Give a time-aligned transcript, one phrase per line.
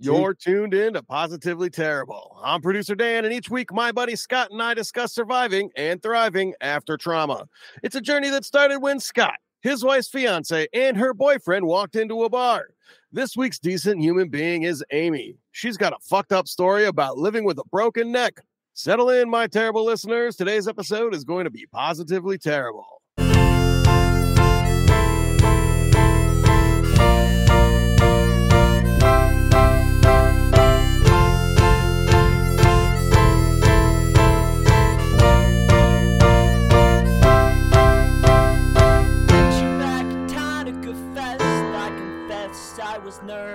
[0.00, 2.38] You're tuned in to Positively Terrible.
[2.44, 6.54] I'm producer Dan, and each week my buddy Scott and I discuss surviving and thriving
[6.60, 7.48] after trauma.
[7.82, 12.22] It's a journey that started when Scott, his wife's fiance, and her boyfriend walked into
[12.22, 12.68] a bar.
[13.10, 15.34] This week's decent human being is Amy.
[15.50, 18.40] She's got a fucked up story about living with a broken neck.
[18.74, 20.36] Settle in, my terrible listeners.
[20.36, 22.97] Today's episode is going to be positively terrible.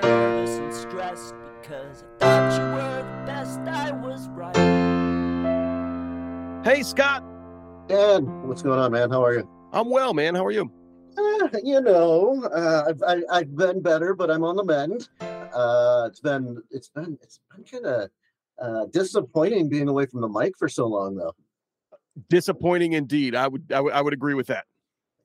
[0.02, 3.60] Nervous and stressed because I thought you were the best.
[3.60, 4.56] I was right.
[6.66, 7.24] Hey, Scott.
[7.88, 9.12] Dan, what's going on, man?
[9.12, 9.50] How are you?
[9.74, 10.36] I'm well, man.
[10.36, 10.72] How are you?
[11.18, 15.10] Uh, you know, uh, I've I, I've been better, but I'm on the mend.
[15.22, 18.10] Uh, it's been it's been it's been kind of
[18.60, 21.36] uh, disappointing being away from the mic for so long, though.
[22.30, 23.36] Disappointing indeed.
[23.36, 24.66] I would I would I would agree with that.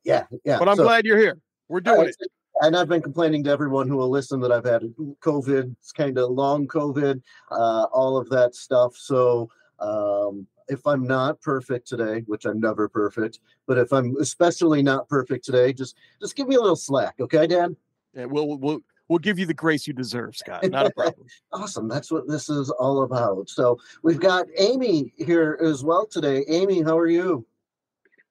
[0.05, 0.59] Yeah, yeah.
[0.59, 1.39] But I'm so- glad you're here.
[1.69, 2.17] We're doing it.
[2.63, 4.83] And I've been complaining to everyone who will listen that I've had
[5.21, 7.21] COVID, it's kind of long COVID,
[7.51, 8.97] uh, all of that stuff.
[8.97, 14.83] So um, if I'm not perfect today, which I'm never perfect, but if I'm especially
[14.83, 17.77] not perfect today, just just give me a little slack, okay, Dan?
[18.15, 20.69] And we'll we'll we'll give you the grace you deserve, Scott.
[20.69, 21.27] Not a problem.
[21.53, 21.89] Awesome.
[21.89, 23.49] That's what this is all about.
[23.49, 26.45] So we've got Amy here as well today.
[26.49, 27.47] Amy, how are you?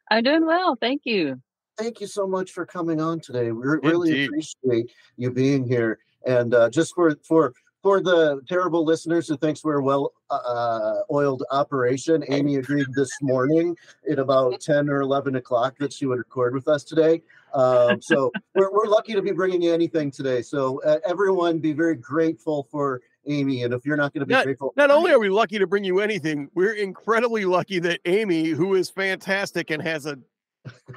[0.10, 1.42] I'm doing well, thank you.
[1.78, 3.52] Thank you so much for coming on today.
[3.52, 4.30] We really Indeed.
[4.30, 6.00] appreciate you being here.
[6.26, 11.02] And uh, just for for for the terrible listeners who thinks we're a well uh,
[11.12, 13.78] oiled operation, Amy agreed this morning
[14.10, 17.22] at about ten or eleven o'clock that she would record with us today.
[17.54, 20.42] Um, so we're we're lucky to be bringing you anything today.
[20.42, 23.64] So uh, everyone, be very grateful for Amy.
[23.64, 25.84] And if you're not going to be grateful, Not only are we lucky to bring
[25.84, 30.18] you anything, we're incredibly lucky that Amy, who is fantastic and has a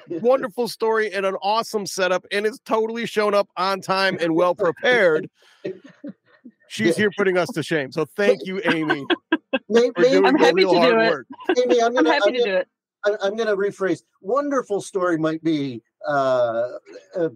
[0.08, 4.54] wonderful story and an awesome setup and it's totally shown up on time and well
[4.54, 5.28] prepared,
[6.68, 7.92] she's here putting us to shame.
[7.92, 9.04] So thank you, Amy,
[9.68, 11.10] May- for maybe- doing I'm happy real to hard do it.
[11.10, 11.26] work.
[11.64, 12.68] Amy, I'm I'm gonna, happy I'm to gonna- do it.
[13.02, 14.02] I, I'm going to rephrase.
[14.20, 16.68] Wonderful story might be uh,
[17.16, 17.28] uh,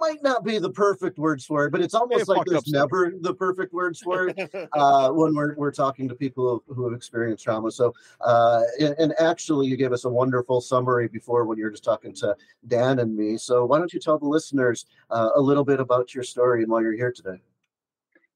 [0.00, 2.64] might not be the perfect words for it, but it's almost Yeah, like fucked up
[2.64, 4.36] there's never the perfect words for it
[4.72, 7.70] uh, when we're we're talking to people who, who have experienced trauma.
[7.70, 11.70] So, uh, and, and actually, you gave us a wonderful summary before when you were
[11.70, 13.36] just talking to Dan and me.
[13.36, 16.70] So, why don't you tell the listeners uh, a little bit about your story and
[16.72, 17.40] why you're here today?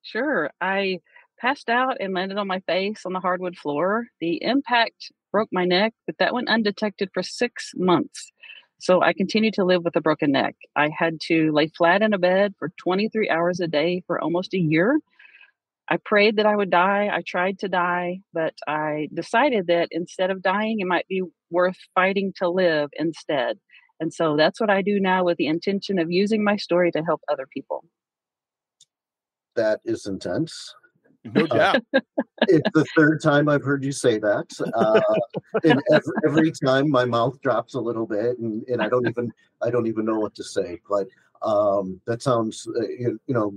[0.02, 0.50] Sure.
[0.60, 1.00] I
[1.38, 4.06] passed out and landed on my face on the hardwood floor.
[4.20, 8.32] The impact broke my neck, but that went undetected for six months.
[8.78, 10.56] So I continued to live with a broken neck.
[10.76, 14.54] I had to lay flat in a bed for 23 hours a day for almost
[14.54, 14.98] a year.
[15.88, 17.10] I prayed that I would die.
[17.12, 21.76] I tried to die, but I decided that instead of dying, it might be worth
[21.94, 23.58] fighting to live instead.
[24.00, 27.02] And so that's what I do now with the intention of using my story to
[27.02, 27.84] help other people.
[29.56, 30.74] That is intense.
[31.24, 31.82] No doubt.
[32.48, 34.46] it's the third time I've heard you say that.
[34.74, 35.00] Uh,
[35.64, 39.32] and every, every time my mouth drops a little bit, and, and I don't even
[39.62, 40.80] I don't even know what to say.
[40.88, 41.08] But
[41.42, 43.54] um, that sounds uh, you, you know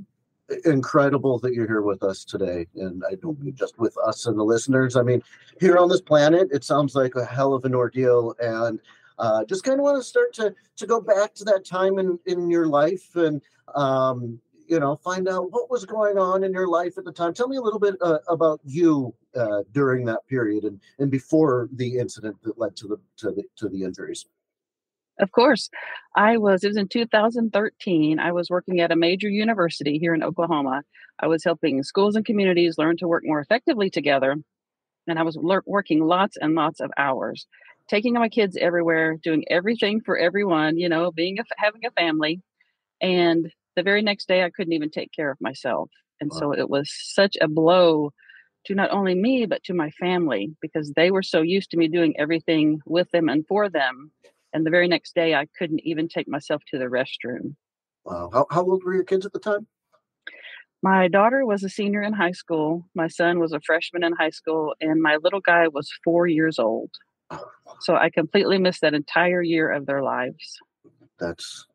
[0.63, 2.67] incredible that you're here with us today.
[2.75, 4.95] And I don't mean just with us and the listeners.
[4.95, 5.21] I mean
[5.59, 8.33] here on this planet, it sounds like a hell of an ordeal.
[8.39, 8.79] And
[9.19, 12.19] uh, just kind of want to start to to go back to that time in
[12.25, 13.41] in your life and
[13.75, 17.33] um, you know find out what was going on in your life at the time
[17.33, 21.69] tell me a little bit uh, about you uh, during that period and and before
[21.73, 24.25] the incident that led to the to the to the injuries
[25.19, 25.69] Of course.
[26.15, 28.19] I was, it was in 2013.
[28.19, 30.83] I was working at a major university here in Oklahoma.
[31.19, 34.35] I was helping schools and communities learn to work more effectively together.
[35.07, 37.47] And I was lear- working lots and lots of hours,
[37.87, 42.41] taking my kids everywhere, doing everything for everyone, you know, being a, having a family.
[43.01, 45.89] And the very next day, I couldn't even take care of myself.
[46.19, 48.11] And so it was such a blow
[48.65, 51.87] to not only me, but to my family because they were so used to me
[51.87, 54.11] doing everything with them and for them.
[54.51, 57.55] And the very next day, I couldn't even take myself to the restroom.
[58.03, 59.67] wow how, how old were your kids at the time
[60.81, 62.89] My daughter was a senior in high school.
[62.95, 66.57] My son was a freshman in high school, and my little guy was four years
[66.57, 66.89] old.
[67.29, 67.45] Oh,
[67.79, 70.57] so I completely missed that entire year of their lives.
[71.19, 71.67] that's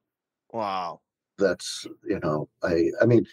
[0.53, 1.01] Wow.
[1.43, 3.27] That's you know i i mean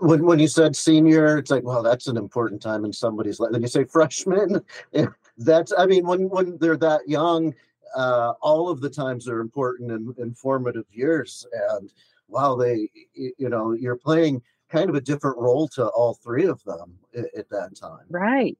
[0.00, 3.52] when when you said senior it's like well that's an important time in somebody's life
[3.52, 4.60] then you say freshman
[5.38, 7.54] that's i mean when when they're that young
[7.96, 11.92] uh all of the times are important and informative years and
[12.28, 14.40] wow they you know you're playing
[14.74, 18.06] kind of a different role to all three of them at, at that time.
[18.10, 18.58] Right.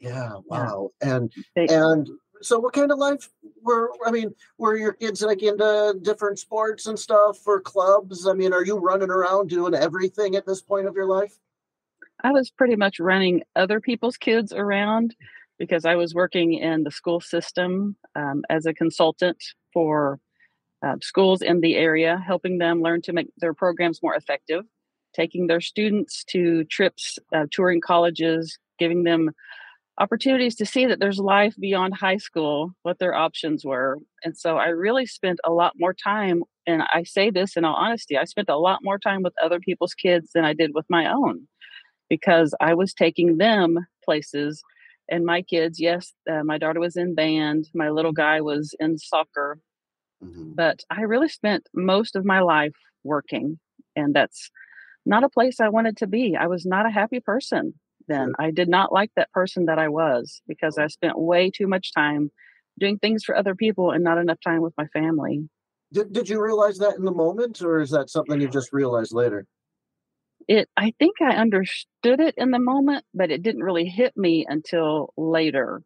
[0.00, 0.34] Yeah.
[0.46, 0.90] Wow.
[1.02, 1.16] Yeah.
[1.16, 2.08] And they, and
[2.42, 3.30] so what kind of life
[3.62, 8.26] were I mean, were your kids like into different sports and stuff or clubs?
[8.26, 11.38] I mean, are you running around doing everything at this point of your life?
[12.22, 15.14] I was pretty much running other people's kids around
[15.58, 19.42] because I was working in the school system um, as a consultant
[19.72, 20.20] for
[20.84, 24.64] uh, schools in the area, helping them learn to make their programs more effective,
[25.14, 29.30] taking their students to trips, uh, touring colleges, giving them
[29.98, 33.98] opportunities to see that there's life beyond high school, what their options were.
[34.24, 37.76] And so I really spent a lot more time, and I say this in all
[37.76, 40.86] honesty, I spent a lot more time with other people's kids than I did with
[40.88, 41.46] my own
[42.10, 44.62] because I was taking them places.
[45.08, 48.98] And my kids, yes, uh, my daughter was in band, my little guy was in
[48.98, 49.60] soccer,
[50.22, 50.52] mm-hmm.
[50.54, 52.74] but I really spent most of my life
[53.04, 53.58] working.
[53.94, 54.50] And that's
[55.06, 56.36] not a place I wanted to be.
[56.36, 57.74] I was not a happy person
[58.08, 58.32] then.
[58.38, 61.92] I did not like that person that I was because I spent way too much
[61.92, 62.30] time
[62.78, 65.48] doing things for other people and not enough time with my family.
[65.92, 69.12] Did, did you realize that in the moment, or is that something you just realized
[69.12, 69.46] later?
[70.48, 74.44] It, I think I understood it in the moment, but it didn't really hit me
[74.48, 75.82] until later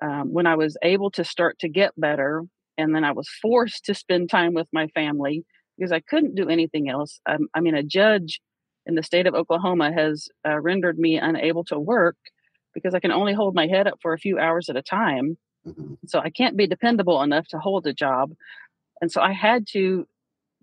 [0.00, 2.44] um, when I was able to start to get better.
[2.78, 5.44] And then I was forced to spend time with my family
[5.76, 7.20] because I couldn't do anything else.
[7.26, 8.40] Um, I mean, a judge
[8.88, 12.16] in the state of Oklahoma has uh, rendered me unable to work
[12.74, 15.36] because I can only hold my head up for a few hours at a time.
[15.66, 15.94] Mm-hmm.
[16.06, 18.32] So I can't be dependable enough to hold a job.
[19.00, 20.06] And so I had to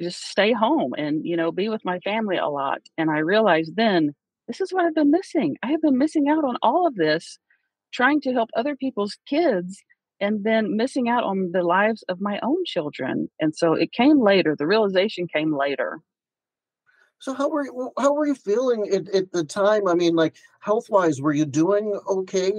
[0.01, 2.79] just stay home and, you know, be with my family a lot.
[2.97, 4.13] And I realized then
[4.47, 5.55] this is what I've been missing.
[5.63, 7.37] I have been missing out on all of this,
[7.93, 9.83] trying to help other people's kids
[10.19, 13.29] and then missing out on the lives of my own children.
[13.39, 14.55] And so it came later.
[14.57, 15.99] The realization came later.
[17.25, 19.87] So how were you, how were you feeling at, at the time?
[19.87, 22.53] I mean, like health wise, were you doing okay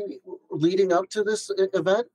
[0.50, 2.08] leading up to this event?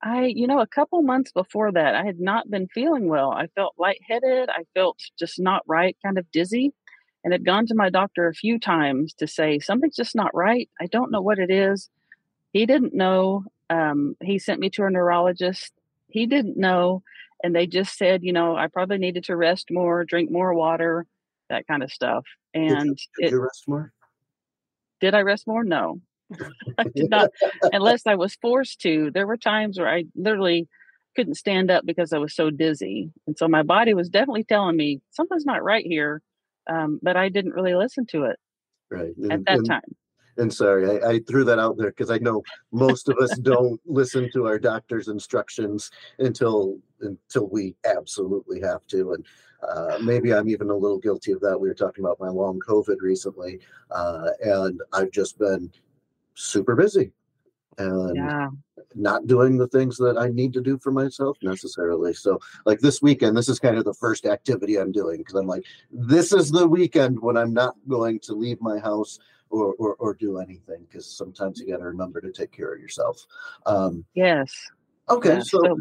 [0.00, 3.32] I, you know, a couple months before that, I had not been feeling well.
[3.32, 4.48] I felt lightheaded.
[4.48, 6.72] I felt just not right, kind of dizzy,
[7.24, 10.70] and had gone to my doctor a few times to say something's just not right.
[10.80, 11.90] I don't know what it is.
[12.52, 13.42] He didn't know.
[13.70, 15.72] Um, he sent me to a neurologist.
[16.06, 17.02] He didn't know
[17.42, 21.06] and they just said, you know, I probably needed to rest more, drink more water,
[21.48, 22.24] that kind of stuff.
[22.54, 23.92] And did you, did it, you rest more?
[25.00, 25.64] Did I rest more?
[25.64, 26.00] No,
[26.78, 27.30] I did not,
[27.72, 29.10] unless I was forced to.
[29.12, 30.68] There were times where I literally
[31.16, 34.76] couldn't stand up because I was so dizzy, and so my body was definitely telling
[34.76, 36.22] me something's not right here,
[36.68, 38.38] um, but I didn't really listen to it
[38.90, 39.96] right at that and, time
[40.38, 42.42] and sorry, I, I, threw that out there because I know
[42.72, 49.12] most of us don't listen to our doctor's instructions until until we absolutely have to.
[49.12, 49.26] And
[49.68, 51.58] uh, maybe I'm even a little guilty of that.
[51.58, 55.70] We were talking about my long COVID recently, uh, and I've just been
[56.34, 57.12] super busy
[57.78, 58.48] and yeah.
[58.94, 62.12] not doing the things that I need to do for myself necessarily.
[62.12, 65.46] So, like this weekend, this is kind of the first activity I'm doing because I'm
[65.46, 69.18] like, this is the weekend when I'm not going to leave my house
[69.50, 72.80] or or, or do anything because sometimes you got to remember to take care of
[72.80, 73.26] yourself.
[73.66, 74.52] Um, yes.
[75.10, 75.76] Okay, yeah, so so,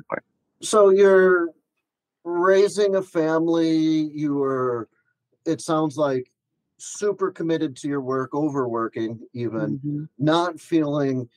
[0.61, 1.49] so you're
[2.23, 3.77] raising a family.
[4.13, 4.89] You were.
[5.45, 6.29] It sounds like
[6.77, 10.03] super committed to your work, overworking, even mm-hmm.
[10.19, 11.27] not feeling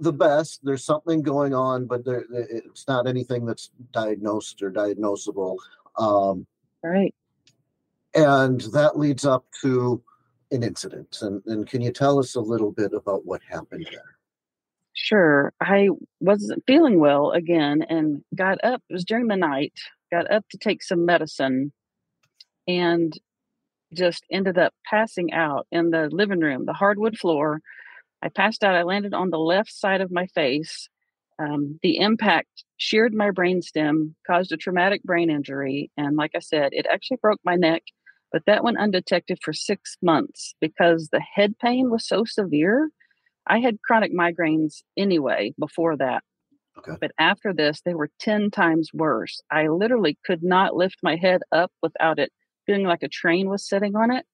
[0.00, 0.60] the best.
[0.62, 5.56] There's something going on, but there, it's not anything that's diagnosed or diagnosable.
[5.98, 6.46] Um,
[6.82, 7.14] right.
[8.14, 10.02] And that leads up to
[10.52, 11.18] an incident.
[11.22, 14.16] And, and can you tell us a little bit about what happened there?
[14.94, 15.52] Sure.
[15.60, 15.88] I
[16.20, 18.82] wasn't feeling well again and got up.
[18.88, 19.72] It was during the night,
[20.12, 21.72] got up to take some medicine
[22.68, 23.12] and
[23.94, 27.60] just ended up passing out in the living room, the hardwood floor.
[28.22, 28.74] I passed out.
[28.74, 30.88] I landed on the left side of my face.
[31.38, 35.90] Um, the impact sheared my brainstem, caused a traumatic brain injury.
[35.96, 37.82] And like I said, it actually broke my neck
[38.32, 42.90] but that went undetected for six months because the head pain was so severe.
[43.46, 46.22] I had chronic migraines anyway before that.
[46.78, 46.96] Okay.
[47.00, 49.42] But after this, they were 10 times worse.
[49.50, 52.32] I literally could not lift my head up without it
[52.66, 54.24] feeling like a train was sitting on it.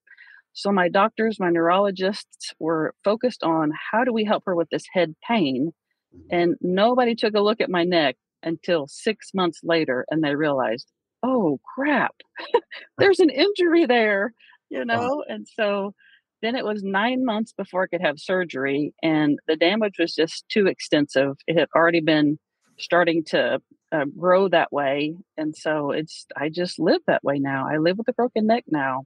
[0.52, 4.84] So my doctors, my neurologists were focused on how do we help her with this
[4.92, 5.72] head pain?
[6.14, 6.36] Mm-hmm.
[6.36, 10.88] And nobody took a look at my neck until six months later and they realized
[11.22, 12.14] oh crap,
[12.98, 14.32] there's an injury there,
[14.70, 15.24] you know?
[15.28, 15.94] And so
[16.42, 20.48] then it was nine months before I could have surgery, and the damage was just
[20.48, 21.36] too extensive.
[21.46, 22.38] It had already been
[22.78, 23.60] starting to
[23.92, 25.16] uh, grow that way.
[25.36, 27.66] And so it's, I just live that way now.
[27.68, 29.04] I live with a broken neck now.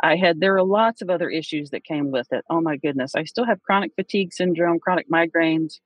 [0.00, 2.44] I had there are lots of other issues that came with it.
[2.50, 3.14] Oh my goodness.
[3.14, 5.80] I still have chronic fatigue syndrome, chronic migraines.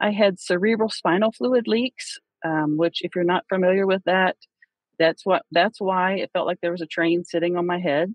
[0.00, 4.36] I had cerebral spinal fluid leaks, um, which if you're not familiar with that,
[4.98, 8.14] that's what that's why it felt like there was a train sitting on my head.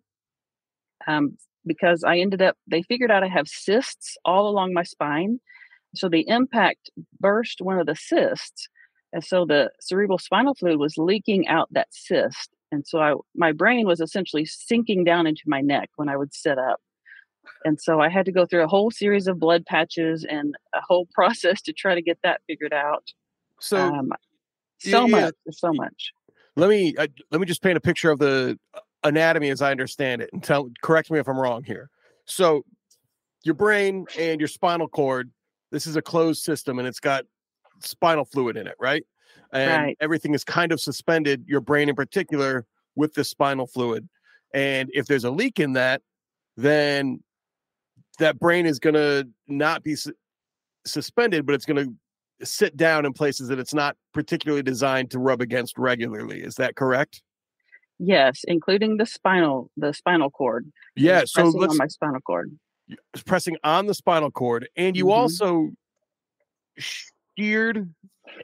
[1.08, 5.40] Um, because I ended up they figured out I have cysts all along my spine.
[5.96, 8.68] So the impact burst one of the cysts.
[9.14, 13.52] And so the cerebral spinal fluid was leaking out that cyst and so I, my
[13.52, 16.80] brain was essentially sinking down into my neck when I would sit up.
[17.66, 20.80] And so I had to go through a whole series of blood patches and a
[20.82, 23.04] whole process to try to get that figured out.
[23.60, 24.12] So, um,
[24.80, 26.12] so yeah, much, so much.
[26.56, 29.72] Let me uh, let me just paint a picture of the uh, anatomy as I
[29.72, 31.90] understand it, and tell correct me if I'm wrong here.
[32.26, 32.64] So,
[33.44, 35.32] your brain and your spinal cord.
[35.72, 37.24] This is a closed system, and it's got
[37.80, 39.06] spinal fluid in it, right?
[39.54, 39.98] And Right.
[40.02, 41.46] everything is kind of suspended.
[41.48, 42.66] Your brain, in particular,
[42.96, 44.08] with the spinal fluid.
[44.54, 46.02] And if there's a leak in that,
[46.58, 47.24] then
[48.20, 50.14] that brain is going to not be su-
[50.86, 51.94] suspended, but it's going to
[52.44, 56.42] sit down in places that it's not particularly designed to rub against regularly.
[56.42, 57.22] Is that correct?
[58.00, 60.72] Yes, including the spinal, the spinal cord.
[60.96, 61.24] It Yeah.
[61.26, 62.52] So pressing let's on my spinal cord.
[63.26, 65.12] pressing on the spinal cord, and you Mhm.
[65.12, 65.70] also
[66.78, 67.94] sheared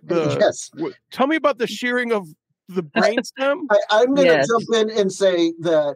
[0.04, 0.38] the.
[0.39, 0.70] yes.
[0.80, 2.27] wh- Tell me about the shearing of
[2.70, 3.62] the brainstem.
[3.70, 4.48] I, I'm going to Yes.
[4.48, 5.96] jump in and say that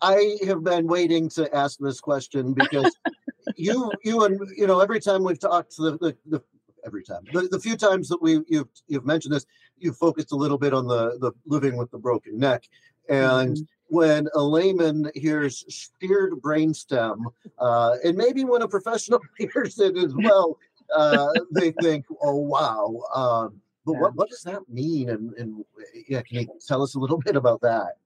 [0.00, 2.96] I have been waiting to ask this question because
[3.56, 6.42] you, you, and you know, every time we've talked, the, the, the
[6.84, 9.46] every time, the, the few times that we you've you've mentioned this,
[9.78, 12.68] you've focused a little bit on the the living with the broken neck,
[13.08, 13.66] and Mhm.
[13.88, 15.64] when a layman hears
[16.00, 17.26] sheared brainstem,
[17.58, 20.58] uh, and maybe when a professional hears it as well,
[20.94, 24.00] uh, they think, "Oh wow." Um, but Yeah.
[24.00, 25.10] what, what does that mean?
[25.10, 25.64] And, and
[26.08, 27.96] yeah, can you tell us a little bit about that?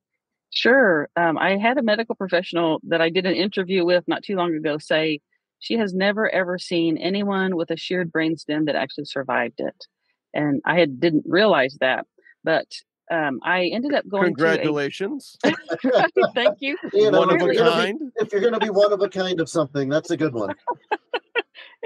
[0.50, 1.10] Sure.
[1.16, 4.54] Um, I had a medical professional that I did an interview with not too long
[4.54, 5.20] ago say
[5.58, 9.86] she has never ever seen anyone with a sheared brainstem that actually survived it,
[10.34, 12.06] and I had didn't realize that.
[12.44, 12.66] But
[13.10, 15.36] um, I ended up going Congratulations.
[15.44, 15.54] to
[15.94, 16.76] a thank you.
[16.92, 18.12] You know, One of if a you're, gonna be, kind.
[18.16, 20.54] if you're gonna be one of a kind of something, that's a good one.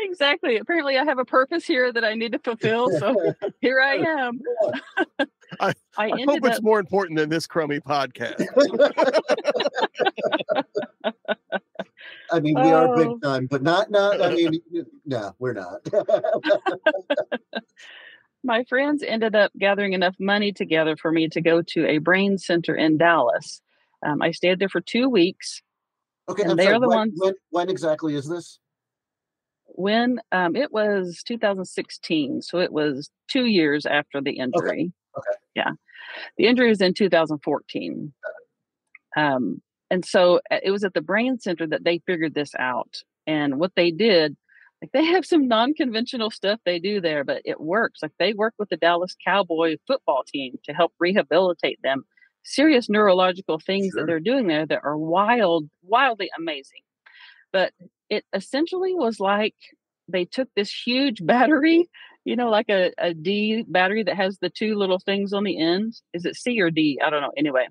[0.02, 0.56] Exactly.
[0.56, 2.88] Apparently, I have a purpose here that I need to fulfill.
[2.98, 4.40] So here I am.
[5.08, 5.14] I-
[5.60, 8.46] I I hope ended it's more important than this crummy podcast.
[12.40, 12.96] I mean, we are Oh.
[12.96, 14.22] big time, but not not.
[14.22, 14.62] I mean,
[15.04, 15.80] no, we're not.
[18.42, 22.38] my friends ended up gathering enough money together for me to go to a brain
[22.38, 23.60] center in Dallas.
[24.04, 25.60] Um, I stayed there for two weeks.
[26.30, 26.76] okay, And I'm they sorry.
[26.76, 28.58] are the when, ones- when when exactly is this?
[29.66, 34.92] When um, it was 2016, so it was two years after the injury.
[35.16, 35.38] okay.
[35.54, 35.72] Yeah,
[36.38, 38.12] the injury was in 2014.
[39.16, 42.96] Um, and so uh, it was at the brain center that they figured this out.
[43.26, 44.36] And what they did,
[44.82, 48.00] like they have some non-conventional stuff they do there, but it works.
[48.02, 52.04] Like they work with the Dallas Cowboy football team to help rehabilitate them.
[52.44, 54.02] Serious neurological things Sure.
[54.02, 56.80] that they're doing there that are wild, wildly amazing.
[57.52, 57.72] But
[58.08, 59.54] it essentially was like
[60.08, 61.90] they took this huge battery,
[62.24, 65.60] you know, like a, a D battery that has the two little things on the
[65.60, 65.94] end.
[66.14, 66.98] Is it C or D?
[67.04, 67.32] I don't know.
[67.36, 67.66] Anyway,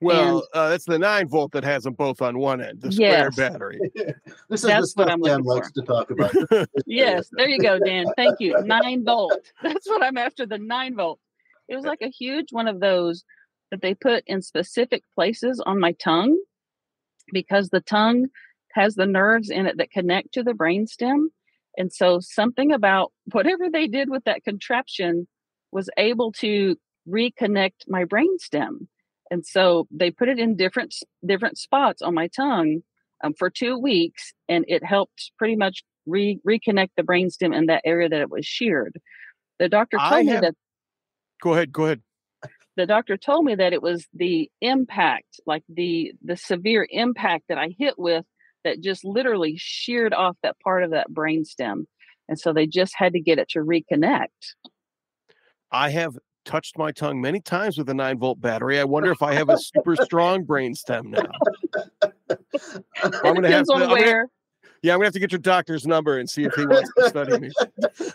[0.00, 3.30] Well, uh, that's the nine volt that has them both on one end, the square
[3.30, 3.78] battery.
[3.94, 4.14] this
[4.50, 5.80] is the That's what stuff I'm Dan looking likes for.
[5.80, 6.10] to talk
[6.50, 6.68] about.
[6.86, 8.06] yes, there you go, Dan.
[8.16, 8.56] Thank you.
[8.62, 9.52] Nine volt.
[9.62, 10.46] That's what I'm after.
[10.46, 11.20] The nine volt.
[11.68, 13.24] It was like a huge one of those
[13.70, 16.38] that they put in specific places on my tongue
[17.32, 18.26] because the tongue
[18.72, 21.26] has the nerves in it that connect to the brainstem.
[21.76, 25.28] And so something about whatever they did with that contraption
[25.70, 26.76] was able to
[27.08, 28.86] reconnect my brainstem.
[29.30, 30.94] And so they put it in different
[31.24, 32.82] different spots on my tongue
[33.22, 37.82] um, for two weeks, and it helped pretty much re- reconnect the brainstem in that
[37.84, 39.00] area that it was sheared.
[39.58, 40.54] The doctor I told me have- that
[41.42, 41.72] Go ahead.
[41.72, 42.02] Go ahead.
[42.76, 47.58] the doctor told me that it was the impact, like the the severe impact that
[47.58, 48.24] I hit with,
[48.64, 51.84] that just literally sheared off that part of that brainstem,
[52.28, 54.26] and so they just had to get it to reconnect.
[55.70, 56.18] I have
[56.50, 58.80] touched my tongue many times with a nine volt battery.
[58.80, 62.10] I wonder if I have a super strong brainstem now.
[63.22, 63.74] I'm gonna have to.
[63.74, 64.26] I'm gonna-
[64.82, 67.08] yeah, I'm gonna have to get your doctor's number and see if he wants to
[67.08, 67.50] study me.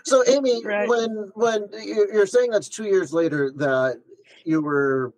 [0.04, 0.89] so, Amy, Right.
[0.89, 4.01] when when you- you're saying that's two years later that
[4.44, 5.13] you were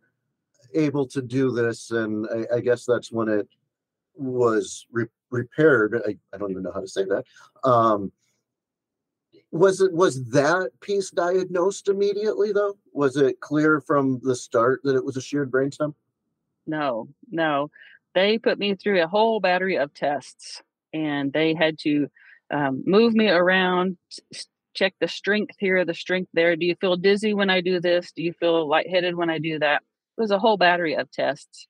[0.75, 3.47] able to do this, and I, I guess that's when it
[4.15, 6.01] was re- repaired.
[6.05, 7.24] I, I don't even know how to say that.
[7.63, 8.12] Um,
[9.57, 12.77] was it was that piece diagnosed immediately though?
[12.93, 15.93] Was it clear from the start that it was a sheared brainstem?
[16.65, 17.69] No, no.
[18.13, 20.61] they put me through a whole battery of tests,
[20.93, 22.07] and they had to
[22.51, 23.97] um, move me around,
[24.73, 26.55] check the strength here, the strength there.
[26.55, 28.11] Do you feel dizzy when I do this?
[28.11, 29.81] Do you feel lightheaded when I do that?
[30.17, 31.67] It was a whole battery of tests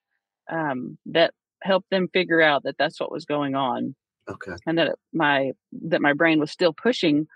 [0.52, 3.96] um, that helped them figure out that that's what was going on.
[4.30, 4.54] Okay.
[4.66, 5.52] And that my
[5.84, 7.28] that my brain was still pushing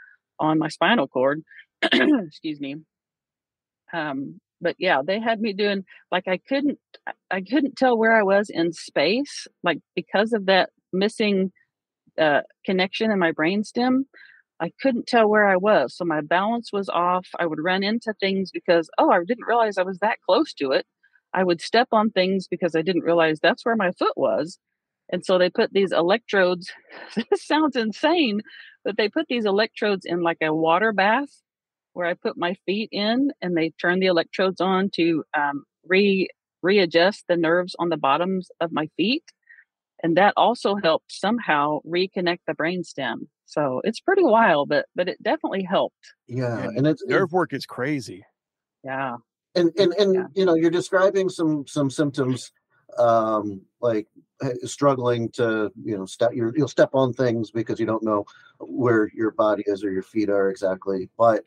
[0.42, 1.44] on my spinal cord.
[1.84, 2.78] Excuse me.
[3.94, 6.80] Um, but yeah, they had me doing like I couldn't
[7.32, 11.52] I couldn't tell where I was in space, like because of that missing
[12.20, 14.06] uh, connection in my brain stem.
[14.62, 15.96] I couldn't tell where I was.
[15.96, 17.28] So my balance was off.
[17.40, 20.72] I would run into things because, oh, I didn't realize I was that close to
[20.72, 20.86] it.
[21.34, 24.60] I would step on things because I didn't realize that's where my foot was.
[25.12, 26.72] And so they put these electrodes.
[27.16, 28.42] this sounds insane,
[28.84, 31.30] but they put these electrodes in like a water bath
[31.94, 36.30] where I put my feet in and they turn the electrodes on to um, re
[36.64, 39.24] readjust the nerves on the bottoms of my feet.
[40.04, 43.28] And that also helped somehow reconnect the brainstem.
[43.46, 46.14] So it's pretty wild, but but it definitely helped.
[46.28, 48.24] Yeah, and, and it's nerve work is crazy.
[48.84, 49.18] Yeah,
[49.56, 50.24] and and and yeah.
[50.34, 52.52] you know you're describing some some symptoms
[52.98, 54.08] um like
[54.64, 58.26] struggling to you know step you will step on things because you don't know
[58.60, 61.44] where your body is or your feet are exactly but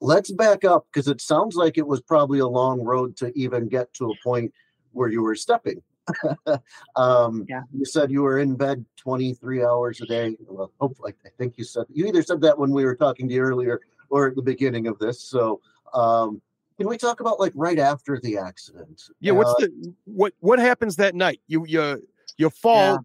[0.00, 3.68] let's back up because it sounds like it was probably a long road to even
[3.68, 4.52] get to a point
[4.92, 5.82] where you were stepping.
[6.96, 7.62] Um yeah.
[7.72, 10.36] you said you were in bed 23 hours a day.
[10.40, 13.34] Well hopefully i think you said you either said that when we were talking to
[13.34, 15.60] you earlier or at the beginning of this so
[15.94, 16.42] um
[16.80, 19.02] can we talk about like right after the accident?
[19.20, 21.42] Yeah, what's uh, the what what happens that night?
[21.46, 22.02] You you
[22.38, 23.04] you fall.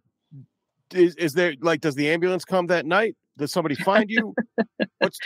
[0.92, 1.02] Yeah.
[1.02, 3.18] Is is there like does the ambulance come that night?
[3.38, 4.34] Does somebody find you?
[5.00, 5.20] What's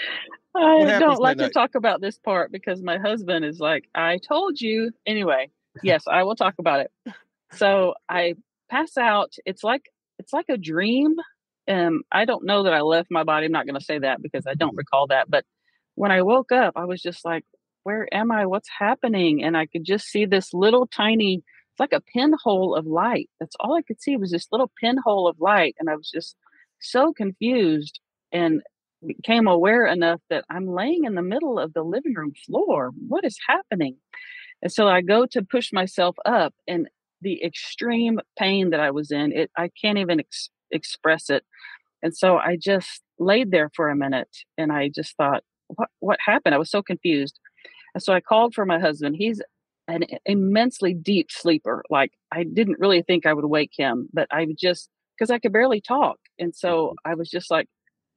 [0.56, 1.53] I what don't like to night?
[1.53, 4.94] talk about this part because my husband is like, I told you.
[5.06, 5.51] Anyway,
[5.84, 6.91] yes, I will talk about it.
[7.51, 8.34] So I
[8.68, 9.34] pass out.
[9.46, 9.84] It's like
[10.18, 11.18] it's like a dream.
[11.68, 13.46] Um, I don't know that I left my body.
[13.46, 14.77] I'm not going to say that because I don't mm-hmm.
[14.77, 15.29] recall that.
[15.29, 15.46] But
[15.94, 17.46] when I woke up, I was just like,
[17.89, 18.45] where am I?
[18.45, 19.43] What's happening?
[19.43, 23.31] And I could just see this little tiny, it's like a pinhole of light.
[23.39, 25.75] That's all I could see was this little pinhole of light.
[25.79, 26.35] And I was just
[26.79, 27.99] so confused
[28.31, 28.61] and
[29.03, 32.91] became aware enough that I'm laying in the middle of the living room floor.
[33.07, 33.95] What is happening?
[34.61, 36.87] And so I go to push myself up and
[37.23, 41.43] the extreme pain that I was in, it I can't even ex- express it.
[42.03, 46.19] And so I just laid there for a minute and I just thought, what what
[46.23, 46.53] happened?
[46.53, 47.39] I was so confused.
[47.93, 49.15] And so I called for my husband.
[49.17, 49.41] He's
[49.87, 51.83] an immensely deep sleeper.
[51.89, 55.51] Like I didn't really think I would wake him, but I just because I could
[55.51, 56.17] barely talk.
[56.37, 57.11] And so mm-hmm.
[57.11, 57.67] I was just like,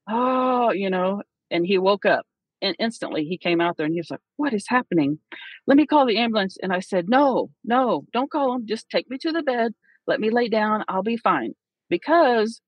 [0.08, 2.26] oh, you know, and he woke up
[2.60, 5.18] and instantly he came out there and he was like, what is happening?
[5.66, 6.56] Let me call the ambulance.
[6.62, 8.66] And I said, no, no, don't call him.
[8.66, 9.72] Just take me to the bed.
[10.06, 10.84] Let me lay down.
[10.88, 11.54] I'll be fine.
[11.90, 12.60] Because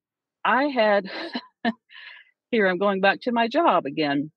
[0.44, 1.10] I had,
[2.50, 4.30] here I'm going back to my job again.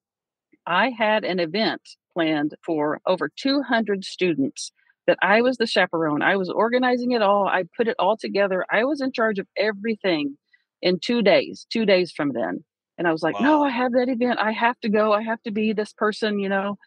[0.66, 1.82] I had an event
[2.18, 4.72] planned for over 200 students
[5.06, 6.24] that I was the chaperone.
[6.24, 7.48] I was organizing it all.
[7.48, 8.66] I put it all together.
[8.72, 10.38] I was in charge of everything
[10.82, 12.64] in two days, two days from then.
[12.98, 13.46] And I was like, wow.
[13.46, 14.40] no, I have that event.
[14.40, 15.14] I have to go.
[15.14, 16.78] I have to be this person, you know.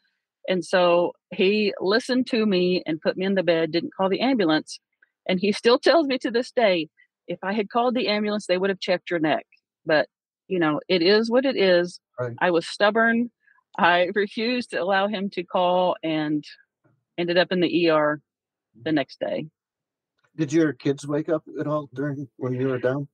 [0.48, 4.20] And so he listened to me and put me in the bed, didn't call the
[4.20, 4.80] ambulance.
[5.28, 6.88] And he still tells me to this day,
[7.28, 9.46] if I had called the ambulance, they would have checked your neck.
[9.86, 10.08] But,
[10.48, 12.00] you know, it is what it is.
[12.18, 12.34] Right.
[12.40, 13.30] I was stubborn.
[13.80, 16.44] I refused to allow him to call and
[17.16, 18.20] ended up in the ER
[18.82, 19.46] the next day.
[20.36, 23.08] Did your kids wake up at all during when you were down?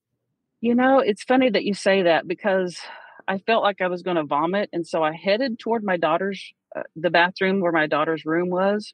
[0.61, 2.79] You know, it's funny that you say that because
[3.29, 6.52] I felt like I was going to vomit, and so I headed toward my daughter's
[6.74, 8.92] uh, the bathroom where my daughter's room was,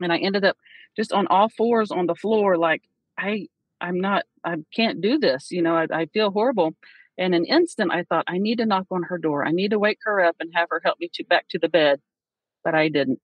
[0.00, 0.56] and I ended up
[0.96, 2.82] just on all fours on the floor, like
[3.18, 3.48] I
[3.80, 5.50] I'm not I can't do this.
[5.50, 6.74] You know, I, I feel horrible.
[7.18, 9.46] In an instant, I thought, I need to knock on her door.
[9.46, 11.68] I need to wake her up and have her help me to back to the
[11.68, 12.00] bed.
[12.62, 13.22] But I didn't.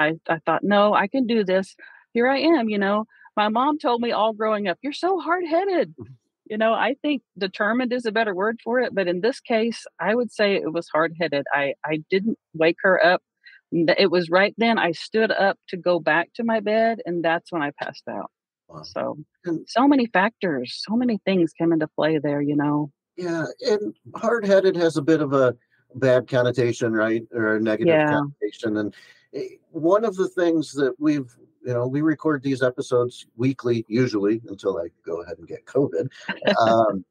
[0.00, 1.76] I, I thought, no, I can do this.
[2.12, 3.04] Here I am, you know.
[3.36, 5.90] My mom told me all growing up, you're so hard headed.
[5.90, 6.12] Mm-hmm.
[6.50, 8.94] You know, I think determined is a better word for it.
[8.94, 11.44] But in this case, I would say it was hard headed.
[11.52, 13.22] I, I didn't wake her up.
[13.70, 17.52] It was right then I stood up to go back to my bed, and that's
[17.52, 18.30] when I passed out.
[18.66, 18.82] Wow.
[18.82, 19.18] So,
[19.66, 22.90] so many factors, so many things came into play there, you know.
[23.18, 25.54] Yeah, and hard headed has a bit of a
[25.96, 27.22] bad connotation, right?
[27.32, 28.06] Or a negative yeah.
[28.06, 28.76] connotation.
[28.76, 28.94] And
[29.34, 31.36] eh, one of the things that we've
[31.68, 36.08] you know, we record these episodes weekly, usually until I go ahead and get COVID.
[36.56, 37.04] Um,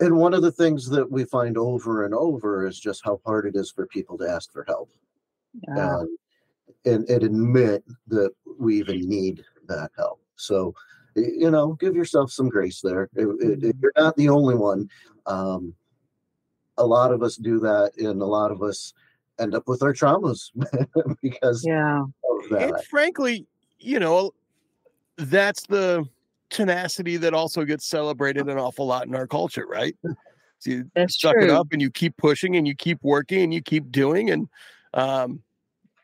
[0.00, 3.46] and one of the things that we find over and over is just how hard
[3.46, 4.90] it is for people to ask for help
[5.68, 5.98] yeah.
[5.98, 6.08] and,
[6.86, 10.20] and, and admit that we even need that help.
[10.36, 10.74] So
[11.14, 13.08] you know, give yourself some grace there.
[13.14, 14.88] It, it, it, you're not the only one.
[15.26, 15.74] Um,
[16.78, 18.94] a lot of us do that, and a lot of us
[19.38, 20.50] end up with our traumas
[21.22, 22.02] because yeah.
[22.02, 22.62] of that.
[22.62, 23.46] And frankly,
[23.78, 24.32] you know,
[25.16, 26.06] that's the
[26.50, 29.96] tenacity that also gets celebrated an awful lot in our culture, right?
[30.58, 33.52] So you That's suck it up and you keep pushing and you keep working and
[33.52, 34.30] you keep doing.
[34.30, 34.48] And
[34.94, 35.42] um,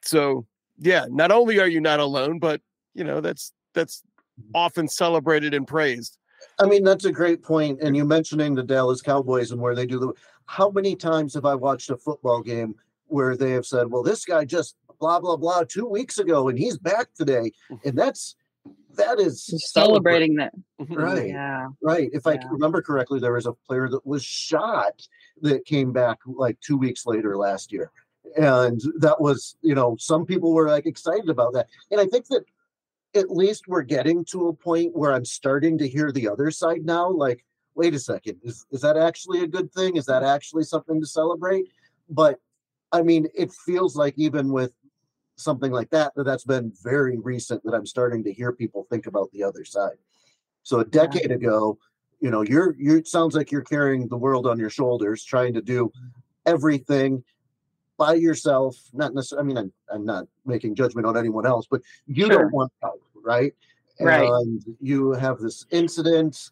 [0.02, 0.46] so,
[0.78, 2.60] yeah, not only are you not alone, but
[2.94, 4.02] you know, that's that's
[4.54, 6.18] often celebrated and praised.
[6.58, 7.80] I mean, that's a great point.
[7.82, 10.12] And you mentioning the Dallas Cowboys and where they do the.
[10.46, 12.74] How many times have I watched a football game
[13.06, 16.58] where they have said, "Well, this guy just blah blah blah two weeks ago, and
[16.58, 17.88] he's back today," mm-hmm.
[17.88, 18.36] and that's
[18.96, 20.52] that is Just celebrating that.
[20.80, 20.94] Mm-hmm.
[20.94, 21.28] Right.
[21.28, 21.68] Yeah.
[21.82, 22.10] Right.
[22.12, 25.06] If I remember correctly, there was a player that was shot
[25.42, 27.90] that came back like two weeks later last year.
[28.36, 31.68] And that was, you know, some people were like excited about that.
[31.90, 32.44] And I think that
[33.14, 36.84] at least we're getting to a point where I'm starting to hear the other side
[36.84, 37.10] now.
[37.10, 37.44] Like,
[37.74, 39.96] wait a second, is, is that actually a good thing?
[39.96, 41.66] Is that actually something to celebrate?
[42.10, 42.38] But
[42.92, 44.72] I mean, it feels like even with
[45.36, 49.06] something like that, that that's been very recent that I'm starting to hear people think
[49.06, 49.96] about the other side.
[50.62, 51.78] So a decade ago,
[52.20, 55.54] you know, you're you it sounds like you're carrying the world on your shoulders, trying
[55.54, 55.92] to do
[56.44, 57.22] everything
[57.98, 58.76] by yourself.
[58.94, 59.44] Not necessarily.
[59.44, 62.44] I mean, I'm, I'm not making judgment on anyone else, but you Sure.
[62.44, 63.52] don't want help, right?
[64.00, 64.30] Right.
[64.30, 66.50] And you have this incident.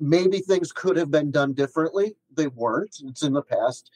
[0.00, 2.16] Maybe things could have been done differently.
[2.34, 2.96] They weren't.
[3.04, 3.90] It's in the past,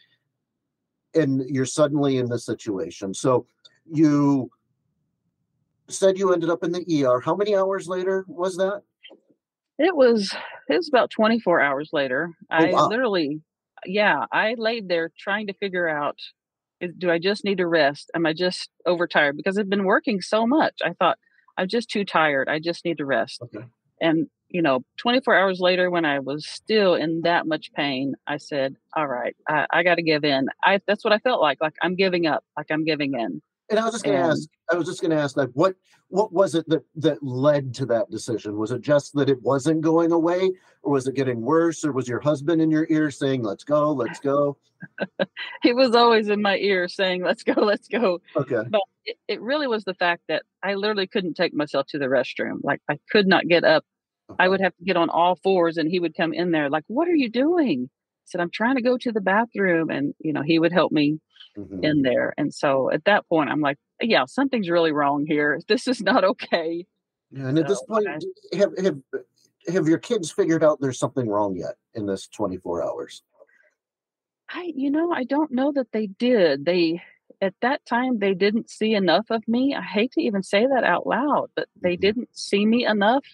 [1.14, 3.14] and you're suddenly in this situation.
[3.14, 3.46] So
[3.90, 4.50] you
[5.88, 7.20] said you ended up in the ER.
[7.20, 8.82] How many hours later was that?
[9.78, 10.34] It was
[10.68, 12.30] it was about 24 hours later.
[12.50, 12.88] I Oh, wow.
[12.88, 13.40] literally
[13.86, 16.18] yeah, I laid there trying to figure out
[16.88, 18.10] do I just need to rest?
[18.14, 20.78] Am I just overtired because I've been working so much.
[20.84, 21.18] I thought
[21.56, 22.48] I'm just too tired.
[22.48, 23.40] I just need to rest.
[23.42, 23.64] Okay.
[24.00, 28.36] And you know, 24 hours later when I was still in that much pain, I
[28.36, 31.58] said, "All right, I, I got to give in." I that's what I felt like,
[31.60, 33.40] like I'm giving up, like I'm giving in.
[33.70, 34.48] And I was just going to ask.
[34.70, 35.74] I was just going to ask, like, what
[36.08, 38.58] what was it that that led to that decision?
[38.58, 40.50] Was it just that it wasn't going away,
[40.82, 43.92] or was it getting worse, or was your husband in your ear saying, "Let's go,
[43.92, 44.56] let's go"?
[45.62, 48.62] He was always in my ear saying, "Let's go, let's go." Okay.
[48.68, 52.06] but it, it really was the fact that I literally couldn't take myself to the
[52.06, 52.58] restroom.
[52.62, 53.84] Like I could not get up.
[54.38, 56.84] I would have to get on all fours and he would come in there like,
[56.88, 60.32] "What are you doing?" I said, "I'm trying to go to the bathroom." And you
[60.32, 61.20] know, he would help me
[61.56, 61.82] Mhm.
[61.82, 62.34] in there.
[62.38, 65.60] And so at that point, I'm like, "Yeah, something's really wrong here.
[65.68, 66.86] This is not okay."
[67.30, 68.98] Yeah, and at this point, I- have have
[69.68, 73.22] have your kids figured out there's something wrong yet in this 24 hours?
[74.50, 76.64] I you know, I don't know that they did.
[76.64, 77.00] They
[77.40, 79.74] at that time they didn't see enough of me.
[79.74, 81.96] I hate to even say that out loud, but they Mhm.
[81.96, 83.24] didn't see me enough.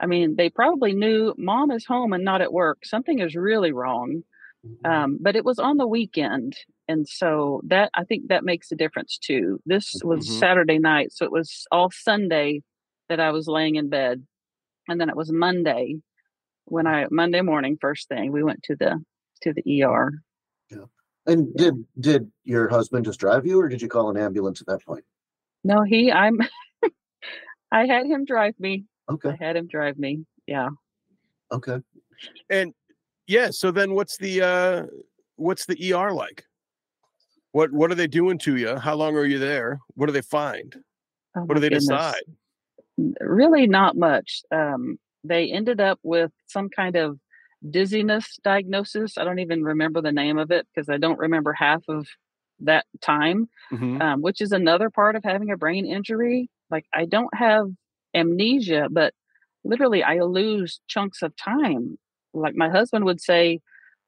[0.00, 2.78] I mean, they probably knew mom is home and not at work.
[2.84, 4.22] Something is really wrong.
[4.84, 6.56] Um, but it was on the weekend.
[6.88, 9.60] And so that I think that makes a difference too.
[9.66, 10.38] This was Mhm.
[10.40, 12.62] Saturday night, so it was all Sunday
[13.08, 14.26] that I was laying in bed.
[14.88, 15.96] And then it was Monday
[16.64, 19.04] when I Monday morning first thing we went to the
[19.42, 20.22] to the ER.
[20.70, 20.86] Yeah.
[21.26, 24.66] And did did your husband just drive you, or did you call an ambulance at
[24.68, 25.04] that point?
[25.62, 26.38] No, he I'm
[27.70, 28.86] I had him drive me.
[29.10, 29.30] Okay.
[29.30, 30.24] I had him drive me.
[30.46, 30.70] Yeah.
[31.52, 31.82] Okay.
[32.48, 32.72] And
[33.26, 34.86] yeah, so then what's the uh
[35.36, 36.46] what's the ER like?
[37.58, 38.76] What what are they doing to you?
[38.76, 39.80] How long are you there?
[39.96, 40.76] What do they find?
[41.36, 41.88] Oh What do they goodness.
[41.88, 42.22] decide?
[43.20, 44.42] Really not much.
[44.52, 47.18] Um, they ended up with some kind of
[47.68, 49.18] dizziness diagnosis.
[49.18, 52.06] I don't even remember the name of it because I don't remember half of
[52.60, 54.00] that time, Mhm.
[54.00, 56.48] um, which is another part of having a brain injury.
[56.70, 57.66] Like I don't have
[58.14, 59.14] amnesia, but
[59.64, 61.98] literally I lose chunks of time.
[62.32, 63.58] Like my husband would say,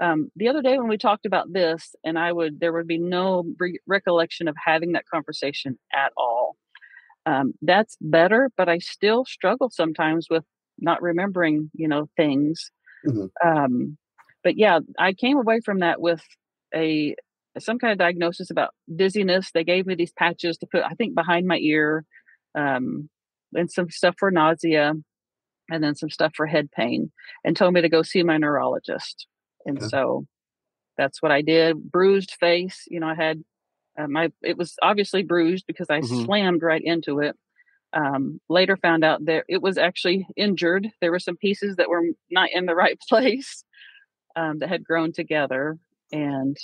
[0.00, 2.98] um, the other day when we talked about this, and I would, there would be
[2.98, 6.56] no re- recollection of having that conversation at all.
[7.26, 10.44] Um, that's better, but I still struggle sometimes with
[10.78, 12.70] not remembering, you know, things.
[13.06, 13.28] Mhm.
[13.44, 13.98] Um,
[14.42, 16.22] but yeah, I came away from that with
[16.74, 17.14] a
[17.58, 19.50] some kind of diagnosis about dizziness.
[19.52, 22.04] They gave me these patches to put, I think, behind my ear,
[22.54, 23.10] um,
[23.54, 24.94] and some stuff for nausea,
[25.70, 27.10] and then some stuff for head pain,
[27.44, 29.26] and told me to go see my neurologist.
[29.66, 29.88] And Okay.
[29.88, 30.26] so
[30.96, 31.90] that's what I did.
[31.90, 33.42] Bruised face, you know, I had
[33.98, 36.24] uh, my it was obviously bruised because I Mhm.
[36.24, 37.36] slammed right into it.
[37.92, 40.88] Um, later found out that it was actually injured.
[41.00, 43.64] There were some pieces that were not in the right place
[44.36, 45.76] um, that had grown together,
[46.12, 46.56] and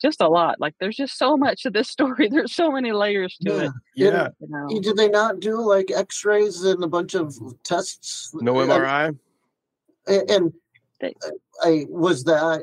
[0.00, 0.60] just a lot.
[0.60, 2.28] Like there's just so much to this story.
[2.28, 3.64] There's so many layers to Yeah.
[3.64, 3.72] it.
[3.96, 4.28] Yeah.
[4.38, 4.80] You know?
[4.80, 7.34] Did they not do like X-rays and a bunch of
[7.64, 8.30] tests?
[8.34, 9.18] No MRI.
[10.06, 10.52] And, and
[11.00, 11.14] They-
[11.62, 12.62] I was that.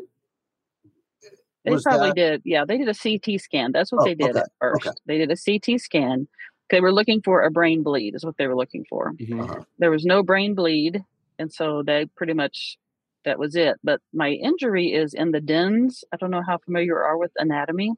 [1.64, 2.42] They was probably that- did.
[2.46, 3.72] Yeah, they did a CT scan.
[3.72, 4.86] That's what Oh, they did okay, at first.
[4.88, 4.96] okay.
[5.06, 6.28] They did a CT scan.
[6.70, 9.14] They were looking for a brain bleed, is what they were looking for.
[9.14, 9.42] Mhm.
[9.44, 9.64] Uh-huh.
[9.80, 11.04] There was no brain bleed,
[11.40, 12.78] and so they pretty much
[13.24, 13.78] that was it.
[13.84, 16.04] But my injury is in the dens.
[16.12, 17.94] I don't know how familiar you are with anatomy,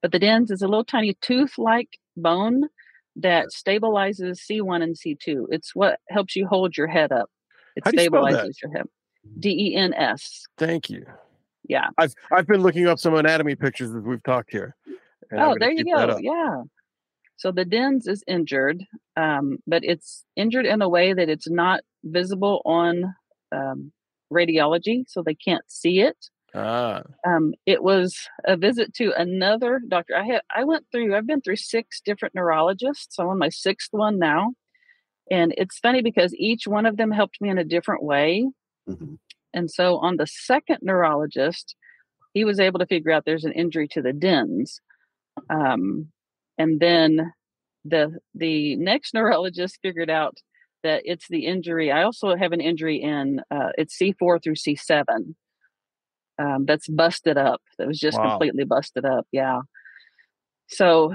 [0.00, 2.68] but the dens is a little tiny tooth-like bone
[3.16, 5.46] that stabilizes C1 and C2.
[5.50, 7.30] It's what helps you hold your head up.
[7.76, 8.88] It How do you stabilizes your head.
[9.38, 10.44] D E N S.
[10.58, 11.04] Thank you.
[11.68, 11.88] Yeah.
[11.98, 14.76] I've I've been looking up some anatomy pictures as we've talked here.
[15.32, 16.18] Oh, there you go.
[16.20, 16.62] Yeah.
[17.36, 18.84] So the dens is injured,
[19.16, 23.14] um, but it's injured in a way that it's not visible on
[23.50, 23.92] um,
[24.32, 26.16] radiology, so they can't see it.
[26.54, 30.14] Ah, Um, it was a visit to another doctor.
[30.16, 31.16] I had I went through.
[31.16, 33.18] I've been through six different neurologists.
[33.18, 34.52] I'm on my sixth one now,
[35.30, 38.46] and it's funny because each one of them helped me in a different way.
[38.88, 39.18] Mhm.
[39.52, 41.76] And so on the second neurologist,
[42.34, 44.80] he was able to figure out there's an injury to the dens.
[45.50, 46.12] Um,
[46.58, 47.32] and then
[47.84, 50.38] the the next neurologist figured out
[50.82, 51.90] that it's the injury.
[51.90, 55.34] I also have an injury in uh, it's C4 through C7.
[56.38, 57.62] Um, that's busted up.
[57.78, 58.30] That was just Wow.
[58.30, 59.26] completely busted up.
[59.32, 59.60] Yeah.
[60.68, 61.12] So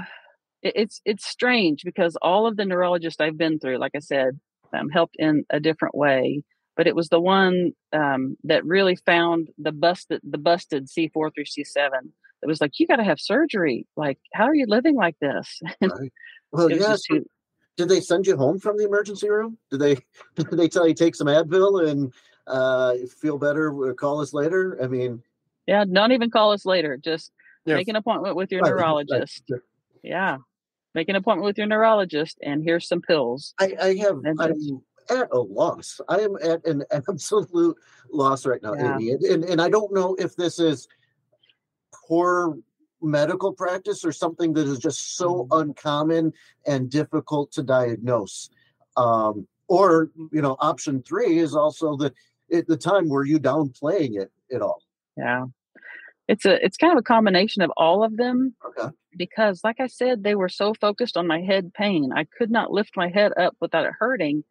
[0.61, 4.39] it, it's it's strange because all of the neurologists I've been through, like I said,
[4.73, 6.43] um, helped in a different way
[6.79, 11.43] but it was the one um, that really found the busted the busted C4 through
[11.43, 11.89] C7.
[12.41, 13.85] It was like you got to have surgery.
[13.97, 15.59] Like, how are you living like this?
[15.81, 16.13] Right.
[16.53, 17.17] Well, it was yeah.
[17.17, 17.23] so
[17.75, 19.57] did they send you home from the emergency room?
[19.69, 19.95] Did they?
[20.37, 22.13] Did they tell you take some Advil and
[22.47, 23.89] uh, feel better?
[23.89, 24.81] uh, Call us later.
[24.81, 25.21] I mean,
[25.67, 26.95] yeah, not even call us later.
[26.95, 27.33] Just
[27.65, 27.75] Yeah.
[27.75, 29.43] make an appointment with your Right, right, neurologist.
[29.49, 29.63] sure.
[30.01, 30.37] Yeah,
[30.95, 33.53] make an appointment with your neurologist, and here's some pills.
[33.59, 34.21] I, I have.
[34.25, 35.99] I'm at a loss.
[36.09, 37.75] I am at an absolute
[38.11, 38.95] loss right now, Yeah.
[38.95, 39.11] Amy.
[39.11, 40.87] And, and I don't know if this is
[41.93, 42.57] poor
[43.01, 45.59] medical practice or something that is just so Mm-hmm.
[45.61, 46.33] uncommon
[46.67, 48.49] and difficult to diagnose.
[48.97, 52.13] Um, or you know, option three is also the
[52.51, 54.81] at the time were you downplaying it at all?
[55.15, 55.45] Yeah,
[56.27, 58.55] it's a it's kind of a combination of all of them.
[58.67, 58.89] Okay.
[59.15, 62.71] because like i said they were so focused on my head pain i could not
[62.71, 64.43] lift my head up without it hurting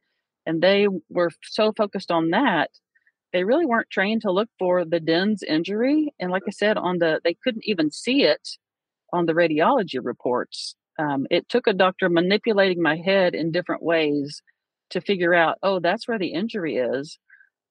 [0.48, 2.70] and they were so focused on that
[3.32, 6.98] they really weren't trained to look for the dens injury and like i said on
[6.98, 8.58] the they couldn't even see it
[9.12, 10.74] on the radiology reports.
[10.98, 14.42] Um, it took a doctor manipulating my head in different ways
[14.90, 17.18] to figure out oh that's where the injury is.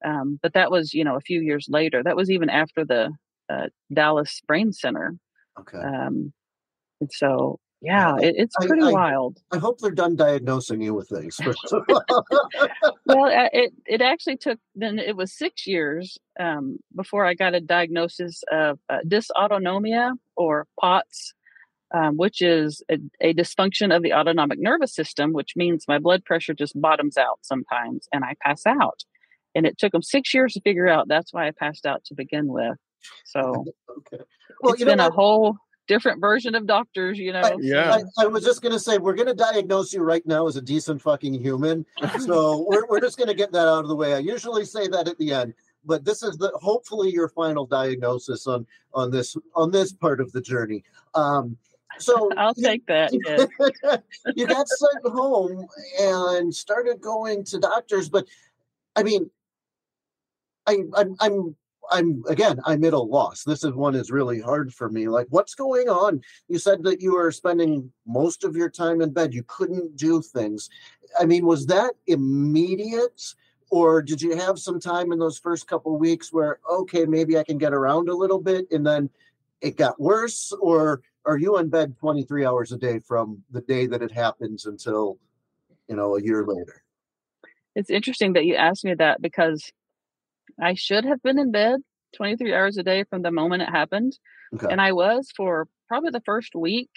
[0.05, 2.03] Um, but that was you know a few years later.
[2.03, 3.11] That was even after the
[3.49, 5.15] uh, dallas brain center.
[5.59, 5.77] Okay.
[5.79, 6.33] um,
[7.01, 9.37] and so, yeah, it, it's pretty I- wild.
[9.51, 11.35] I hope they're done diagnosing you with things.
[11.35, 12.25] first of all.
[13.05, 17.55] Well, uh, it it actually took then it was six years um, before I got
[17.55, 21.33] a diagnosis of uh, dysautonomia or POTS,
[21.93, 26.25] um, which is a, a dysfunction of the autonomic nervous system, which means my blood
[26.25, 29.03] pressure just bottoms out sometimes and I pass out.
[29.55, 32.15] And it took them six years to figure out that's why I passed out to
[32.15, 32.77] begin with.
[33.25, 33.63] So
[33.99, 34.23] okay.
[34.59, 35.55] Well, it's you know been a whole
[35.87, 37.41] different version of doctors, you know.
[37.43, 37.99] so- Yeah.
[38.17, 41.01] I, I was just gonna say we're gonna diagnose you right now as a decent
[41.01, 41.85] fucking human.
[42.19, 44.13] So we're we're just gonna get that out of the way.
[44.13, 45.53] I usually say that at the end,
[45.85, 50.31] but this is the hopefully your final diagnosis on on this on this part of
[50.31, 50.83] the journey.
[51.15, 51.57] Um,
[51.99, 53.11] so I'll take that.
[53.25, 53.47] yes.
[54.35, 55.65] you got sent home
[55.99, 58.25] and started going to doctors, but
[58.95, 59.29] I mean,
[60.65, 61.55] I, I'm, I'm,
[61.91, 63.43] I'm again, I'm at a loss.
[63.43, 65.07] This is one is really hard for me.
[65.07, 66.21] Like, what's going on?
[66.47, 69.33] You said that you were spending most of your time in bed.
[69.33, 70.69] You couldn't do things.
[71.19, 73.21] I mean, was that immediate?
[73.69, 77.43] Or did you have some time in those first couple weeks where, okay, maybe I
[77.43, 79.09] can get around a little bit and then
[79.59, 80.53] it got worse?
[80.61, 84.65] Or are you in bed 23 hours a day from the day that it happens
[84.65, 85.17] until,
[85.89, 86.81] you know, a year later?
[87.75, 89.71] It's interesting that you asked me that because
[90.61, 91.79] I should have been in bed
[92.15, 94.17] 23 hours a day from the moment it happened.
[94.55, 94.67] Okay.
[94.69, 96.89] And I was for probably the first week,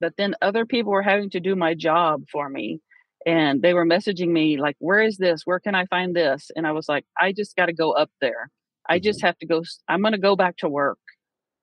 [0.00, 2.80] but then other people were having to do my job for me.
[3.26, 5.42] And they were messaging me, like, where is this?
[5.44, 6.50] Where can I find this?
[6.54, 8.50] And I was like, I just got to go up there.
[8.88, 9.62] I just have to go.
[9.88, 10.98] I'm going to go back to work.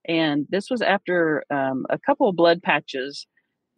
[0.08, 3.26] And this was after um, a couple of blood patches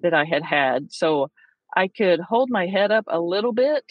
[0.01, 0.91] that I had had.
[0.91, 1.29] So
[1.75, 3.85] I could hold my head up a little bit,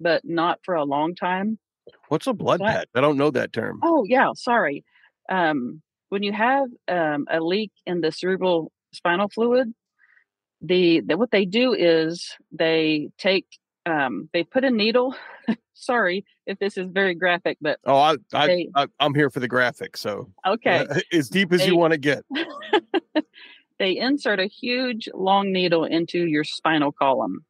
[0.00, 1.58] but not for a long time.
[2.08, 2.88] What's a blood patch?
[2.94, 3.80] I don't know that term.
[3.82, 4.84] Oh yeah, sorry.
[5.28, 9.72] Um, when you have um, a leak in the cerebral spinal fluid,
[10.60, 13.46] the, the what they do is they take
[13.84, 15.14] um, they put a needle.
[15.74, 19.40] sorry if this is very graphic, but Oh, I, I, they I I'm here for
[19.40, 19.96] the graphic.
[19.96, 20.86] So okay.
[20.88, 22.24] uh, as deep as They- you want to get.
[23.78, 27.44] they insert a huge long needle into your spinal column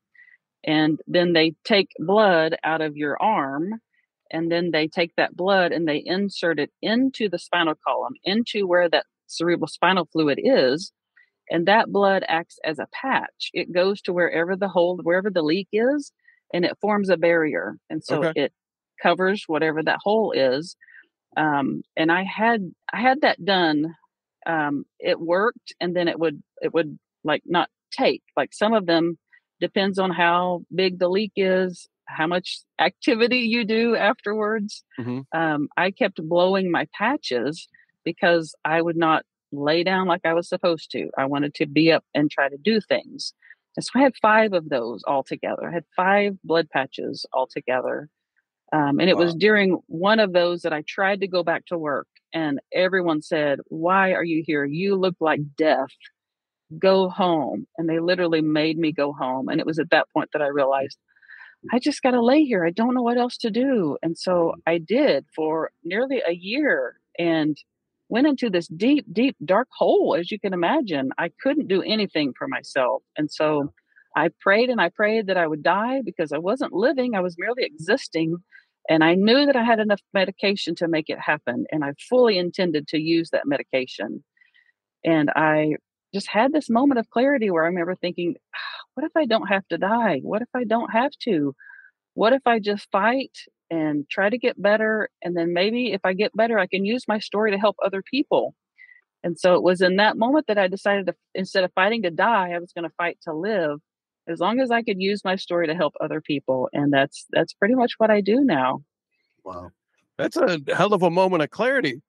[0.65, 3.81] and then they take blood out of your arm
[4.31, 8.67] and then they take that blood and they insert it into the spinal column into
[8.67, 10.93] where that cerebral spinal fluid is
[11.51, 13.51] and that blood acts as a patch.
[13.55, 16.13] It goes to wherever the hole wherever the leak is
[16.55, 18.33] and it forms a barrier and so Okay.
[18.35, 18.53] it
[19.03, 20.77] covers whatever that hole is.
[21.37, 22.63] Um, and i had
[22.93, 23.95] i had that done
[24.47, 28.23] um, it worked and then it would it would like not take.
[28.37, 29.19] Like some of them
[29.61, 34.85] depends on how big the leak is how much activity you do afterwards.
[34.99, 35.25] Mhm.
[35.33, 37.69] um, i kept blowing my patches
[38.05, 41.11] because i would not lay down like i was supposed to.
[41.17, 43.33] I wanted to be up and try to do things.
[43.77, 47.47] And so i had five of those all together i had five blood patches all
[47.47, 48.09] together
[48.73, 51.79] um, and it was during one of those that i tried to go back to
[51.79, 54.65] work and everyone said why are you here?
[54.65, 55.89] You look like death.
[56.79, 57.67] Go home.
[57.79, 59.49] And they literally made me go home.
[59.49, 60.99] And it was at that point that i realized
[61.73, 62.65] i just got to lay here.
[62.65, 66.97] I don't know what else to do and so i did for nearly a year
[67.19, 67.57] and
[68.09, 71.11] went into this deep deep dark hole as you can imagine.
[71.19, 73.73] I couldn't do anything for myself and so
[74.17, 77.37] i prayed and i prayed that i would die because i wasn't living i was
[77.39, 78.37] merely existing
[78.89, 82.39] and i knew that i had enough medication to make it happen and i fully
[82.39, 84.23] intended to use that medication.
[85.05, 85.77] And i
[86.15, 89.49] just had this moment of clarity where I remember thinking, "Ah, what if I don't
[89.49, 90.21] have to die?
[90.23, 91.55] What if I don't have to?
[92.15, 93.37] What if I just fight
[93.71, 95.11] and try to get better?
[95.23, 98.03] And then maybe if I get better, I can use my story to help other
[98.03, 98.55] people.
[99.23, 102.11] And so it was in that moment that I decided to, instead of fighting to
[102.11, 103.81] die, I was going to fight to live
[104.27, 106.71] as long as I could use my story to help other people.
[106.73, 108.81] And that's, that's pretty much what I do now.
[109.45, 109.73] Wow.
[110.17, 112.01] That's a hell of a moment of clarity.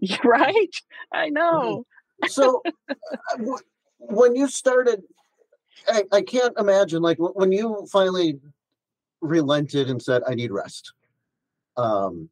[0.24, 0.76] right?
[1.12, 1.86] I know.
[2.28, 2.94] So uh,
[3.36, 3.58] w-
[3.98, 5.02] when you started,
[5.88, 8.38] I, I can't imagine like when you finally
[9.20, 10.92] relented and said, "I need rest."
[11.76, 12.28] Um,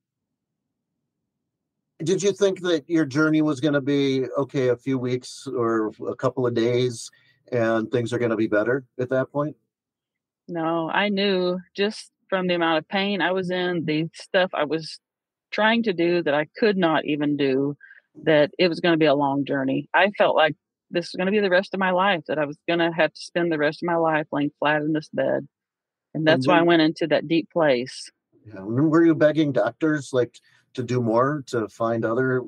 [2.02, 5.92] did you think that your journey was going to be okay, a few weeks or
[6.06, 7.10] a couple of days,
[7.50, 9.56] and things are going to be better at that point?
[10.46, 14.64] No, I knew just from the amount of pain I was in, the stuff I
[14.64, 15.00] was
[15.50, 17.76] trying to do that I could not even do,
[18.24, 19.88] that it was going to be a long journey.
[19.92, 20.56] I felt like
[20.90, 22.90] this is going to be the rest of my life, that I was going to
[22.90, 25.46] have to spend the rest of my life laying flat in this bed.
[26.14, 28.10] And that's why I went into that deep place.
[28.46, 28.62] Yeah.
[28.62, 30.38] Were you begging doctors like
[30.74, 32.44] to do more to find other uh,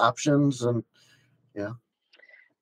[0.00, 0.84] options and
[1.54, 1.72] yeah.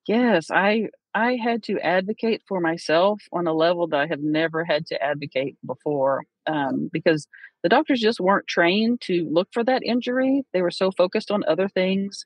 [0.07, 4.63] Yes, I I had to advocate for myself on a level that I have never
[4.63, 7.27] had to advocate before um, because
[7.63, 10.43] the doctors just weren't trained to look for that injury.
[10.53, 12.25] They were so focused on other things.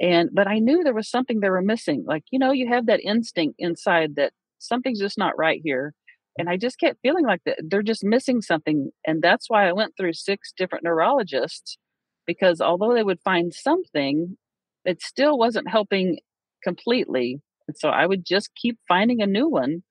[0.00, 2.04] And but I knew there was something they were missing.
[2.06, 5.94] Like, you know, you have that instinct inside that something's just not right here.
[6.38, 8.90] And I just kept feeling like that they're just missing something.
[9.06, 11.78] And that's why I went through six different neurologists
[12.26, 14.36] because although they would find something,
[14.84, 16.18] it still wasn't helping
[16.62, 17.40] completely.
[17.68, 19.82] And so I would just keep finding a new one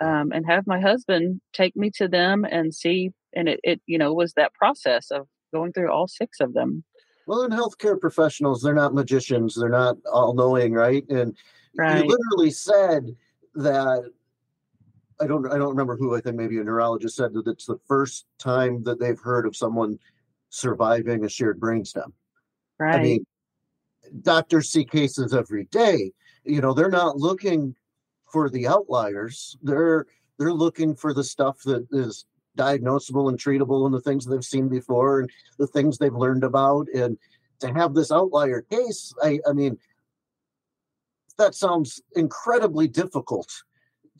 [0.00, 3.10] um, and have my husband take me to them and see.
[3.34, 6.84] And it, it, you know, was that process of going through all six of them.
[7.26, 9.54] Well, in healthcare professionals, they're not magicians.
[9.54, 11.08] They're not all knowing, right?
[11.08, 11.36] And
[11.74, 12.04] Right.
[12.04, 13.16] you literally said
[13.54, 14.10] that
[15.20, 17.78] I don't I don't remember who I think maybe a neurologist said that it's the
[17.86, 19.98] first time that they've heard of someone
[20.50, 22.12] surviving a sheared brainstem.
[22.78, 22.96] Right.
[22.96, 23.26] I mean,
[24.22, 26.12] doctors see cases every day.
[26.44, 27.74] You know, they're not looking
[28.30, 29.56] for the outliers.
[29.62, 30.06] They're
[30.38, 34.68] they're looking for the stuff that is diagnosable and treatable and the things they've seen
[34.68, 36.88] before and the things they've learned about.
[36.94, 37.18] And
[37.60, 39.78] to have this outlier case, I, I mean,
[41.38, 43.50] that sounds incredibly difficult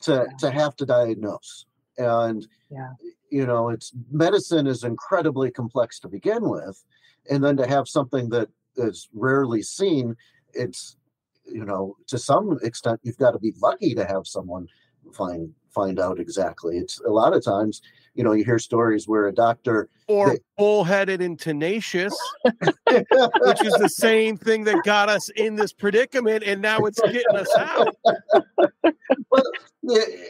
[0.01, 1.65] to to have to diagnose.
[1.97, 2.93] And Yeah.
[3.29, 6.83] you know, it's medicine is incredibly complex to begin with,
[7.29, 10.15] and then to have something that is rarely seen,
[10.53, 10.97] it's
[11.45, 14.67] you know, to some extent, you've got to be lucky to have someone
[15.13, 16.77] find find out exactly.
[16.77, 17.81] It's a lot of times,
[18.15, 23.73] you know, you hear stories where a doctor Or They- bullheaded and tenacious, which is
[23.79, 27.95] the same thing that got us in this predicament, and now it's getting us out.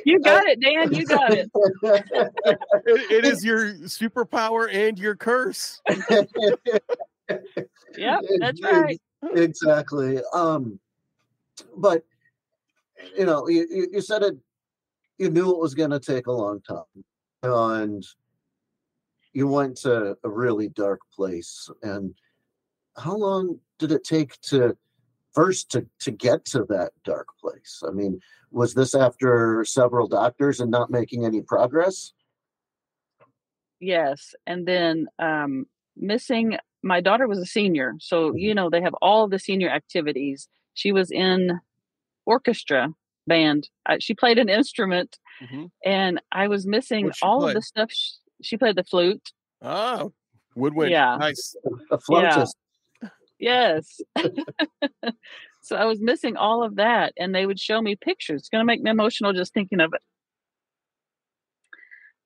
[0.06, 0.94] you got it, Dan.
[0.94, 1.50] You got it.
[2.86, 5.82] It- it is your superpower and your curse.
[5.90, 6.30] Yep,
[8.40, 9.00] that's right.
[9.36, 10.20] exactly.
[10.34, 10.80] Um,
[11.78, 12.04] but
[13.18, 14.36] you know, you, you said it.
[15.18, 16.84] You knew it was going to take a long time,
[17.44, 18.06] and
[19.34, 21.70] you went to a really dark place.
[21.82, 22.16] And
[22.98, 24.78] how long did it take to
[25.34, 27.84] first to to get to that dark place?
[27.88, 28.20] I mean,
[28.52, 32.14] was this after several doctors and not making any progress?
[33.80, 35.66] Yes, and then um,
[35.98, 36.58] missing.
[36.86, 38.40] My daughter was a senior, so Mhm.
[38.40, 40.48] you know they have all the senior activities.
[40.74, 41.60] She was in
[42.26, 42.90] orchestra
[43.26, 43.70] band.
[44.00, 45.72] She played an instrument, Mhm.
[45.84, 47.52] and I was missing all play?
[47.52, 47.92] of the stuff.
[47.92, 49.32] Sh- she played the flute.
[49.62, 50.14] Oh,
[50.56, 50.92] woodwind.
[50.92, 51.18] Yeah.
[51.18, 51.56] Nice.
[51.92, 52.56] A flautist.
[53.40, 54.00] Yes.
[55.62, 58.42] so I was missing all of that, and they would show me pictures.
[58.42, 60.02] It's going to make me emotional just thinking of it.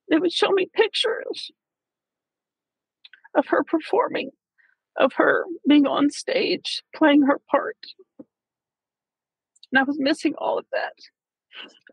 [0.10, 1.52] They would show me pictures
[3.36, 4.32] of her performing,
[4.98, 7.78] of her being on stage, playing her part.
[8.20, 10.94] And I was missing all of that.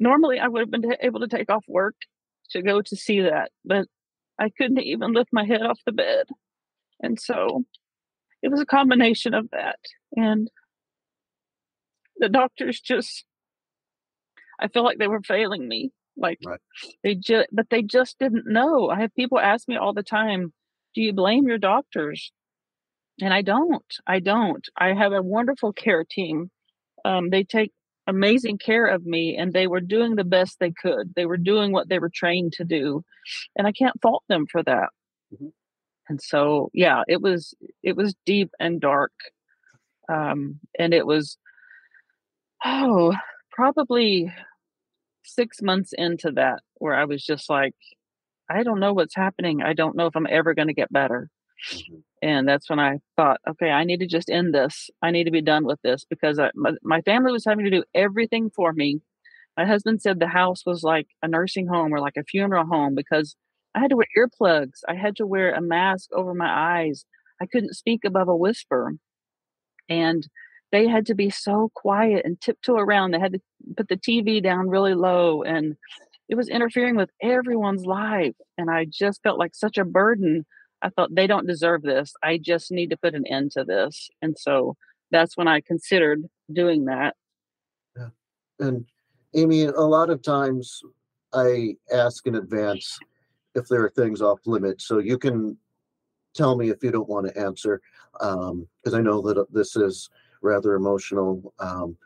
[0.01, 1.95] Normally, I would have been able to take off work
[2.51, 3.87] to go to see that, but
[4.39, 6.27] I couldn't even lift my head off the bed.
[7.01, 7.65] And so
[8.43, 9.79] it was a combination of that.
[10.17, 10.51] And
[12.19, 13.25] the doctors just,
[14.61, 15.93] I feel like they were failing me.
[16.17, 16.61] Like Right.
[17.03, 18.89] they just, but they just didn't know.
[18.89, 20.53] I have people ask me all the time,
[20.95, 22.31] do you blame your doctors?
[23.21, 23.85] And I don't.
[24.07, 24.67] I don't.
[24.77, 26.51] I have a wonderful care team.
[27.05, 27.73] Um, they take
[28.07, 31.13] amazing care of me, and they were doing the best they could.
[31.17, 33.05] They were doing what they were trained to do,
[33.57, 34.91] and I can't fault them for that.
[35.35, 35.53] Mhm.
[36.09, 39.13] And so, yeah, it was it was deep and dark,
[40.09, 41.39] um, and it was
[42.65, 43.13] oh
[43.51, 44.33] probably
[45.25, 47.75] six months into that where I was just like,
[48.51, 49.63] I don't know what's happening.
[49.63, 51.31] I don't know if I'm ever going to get better.
[51.73, 52.03] Mhm.
[52.23, 54.91] And that's when I thought, okay, I need to just end this.
[55.03, 57.71] I need to be done with this because I, my, my family was having to
[57.71, 59.01] do everything for me.
[59.57, 62.95] My husband said the house was like a nursing home or like a funeral home
[62.95, 63.37] because
[63.75, 64.81] I had to wear earplugs.
[64.89, 66.49] I had to wear a mask over my
[66.83, 67.05] eyes.
[67.41, 68.95] I couldn't speak above a whisper.
[69.89, 70.27] And
[70.73, 73.11] they had to be so quiet and tiptoe around.
[73.13, 73.41] They had to
[73.77, 75.77] put the TV down really low and
[76.29, 78.35] it was interfering with everyone's life.
[78.59, 80.47] And I just felt like such a burden.
[80.85, 82.13] I thought they don't deserve this.
[82.23, 84.11] I just need to put an end to this.
[84.21, 84.77] And so
[85.11, 87.17] that's when I considered doing that.
[87.97, 88.09] Yeah.
[88.61, 88.85] And
[89.35, 90.83] Amy, a lot of times
[91.33, 92.99] I ask in advance
[93.55, 95.57] if there are things off limit, so you can
[96.35, 97.81] tell me if you don't want to answer,
[98.13, 100.11] because I know that uh, this is
[100.43, 101.55] rather emotional.
[101.61, 101.97] Um,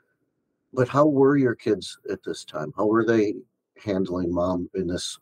[0.72, 2.72] but how were your kids at this time?
[2.76, 3.34] How were they
[3.84, 5.18] handling mom in this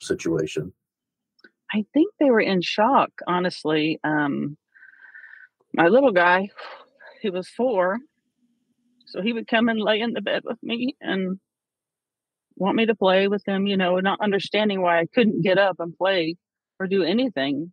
[0.00, 0.72] situation?
[1.72, 4.00] I think they were in shock, honestly.
[4.04, 4.56] Um,
[5.74, 6.48] my little guy,
[7.22, 7.98] he was four,
[9.06, 11.38] so he would come and lay in the bed with me and
[12.56, 15.76] want me to play with him, you know, not understanding why I couldn't get up
[15.78, 16.36] and play
[16.80, 17.72] or do anything,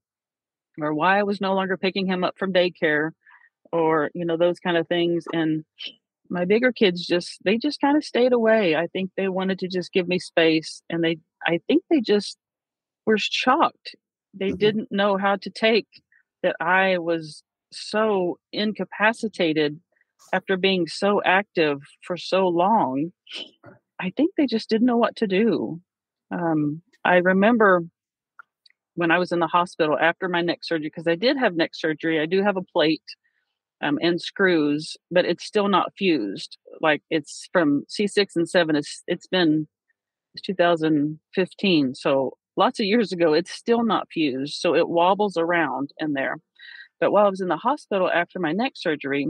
[0.79, 3.11] or why I was no longer picking him up from daycare,
[3.71, 5.25] or you know those kind of things.
[5.33, 5.65] And
[6.29, 8.75] my bigger kids just they just kind of stayed away.
[8.75, 12.37] I think they wanted to just give me space, and they I think they just
[13.05, 13.95] were shocked.
[14.33, 14.59] They Mhm.
[14.59, 15.87] didn't know how to take
[16.43, 19.79] that I was so incapacitated
[20.33, 23.11] after being so active for so long.
[23.99, 25.81] I think they just didn't know what to do.
[26.31, 27.83] Um, I remember
[28.95, 31.71] when I was in the hospital after my neck surgery, because I did have neck
[31.73, 33.03] surgery, I do have a plate
[33.81, 36.57] um, and screws, but it's still not fused.
[36.81, 39.67] Like it's from C6 and 7, it's, it's been
[40.35, 41.95] it's 2015.
[41.95, 44.55] So lots of years ago, it's still not fused.
[44.55, 46.37] So it wobbles around in there.
[46.99, 49.27] But while I was in the hospital after my neck surgery,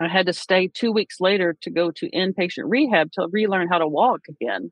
[0.00, 3.78] I had to stay two weeks later to go to inpatient rehab to relearn how
[3.78, 4.70] to walk again.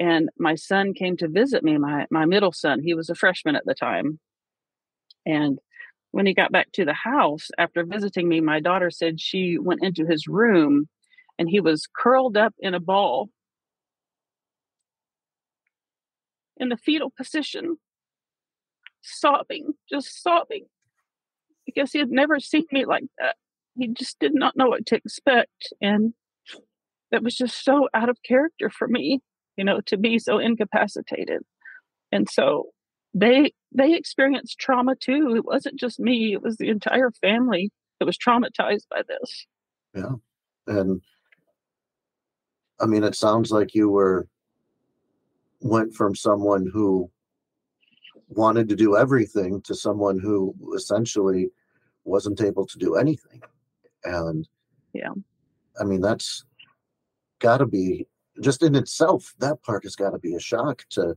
[0.00, 2.80] And my son came to visit me, my, my middle son.
[2.82, 4.18] He was a freshman at the time.
[5.24, 5.58] And
[6.10, 9.84] when he got back to the house after visiting me, my daughter said she went
[9.84, 10.88] into his room
[11.38, 13.28] and he was curled up in a ball
[16.62, 17.76] in the fetal position,
[19.02, 20.66] sobbing, just sobbing,
[21.66, 23.36] because he had never seen me like that.
[23.76, 25.72] He just did not know what to expect.
[25.80, 26.14] And
[27.10, 29.20] that was just so out of character for me,
[29.56, 31.42] you know, to be so incapacitated.
[32.10, 32.68] And so
[33.12, 35.34] they they experienced trauma too.
[35.36, 39.46] It wasn't just me, it was the entire family that was traumatized by this.
[39.94, 40.14] Yeah.
[40.66, 41.02] And
[42.80, 44.26] I mean, it sounds like you were
[45.62, 47.10] went from someone who
[48.28, 51.50] wanted to do everything to someone who essentially
[52.04, 53.40] wasn't able to do anything.
[54.04, 54.48] And
[54.92, 55.12] Yeah.
[55.80, 56.44] I mean, that's
[57.38, 58.06] got to be
[58.40, 61.16] just in itself, that part has got to be a shock to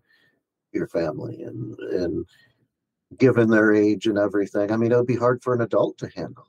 [0.72, 2.26] your family and, and
[3.18, 4.72] given their age and everything.
[4.72, 6.48] I mean, it would be hard for an adult to handle,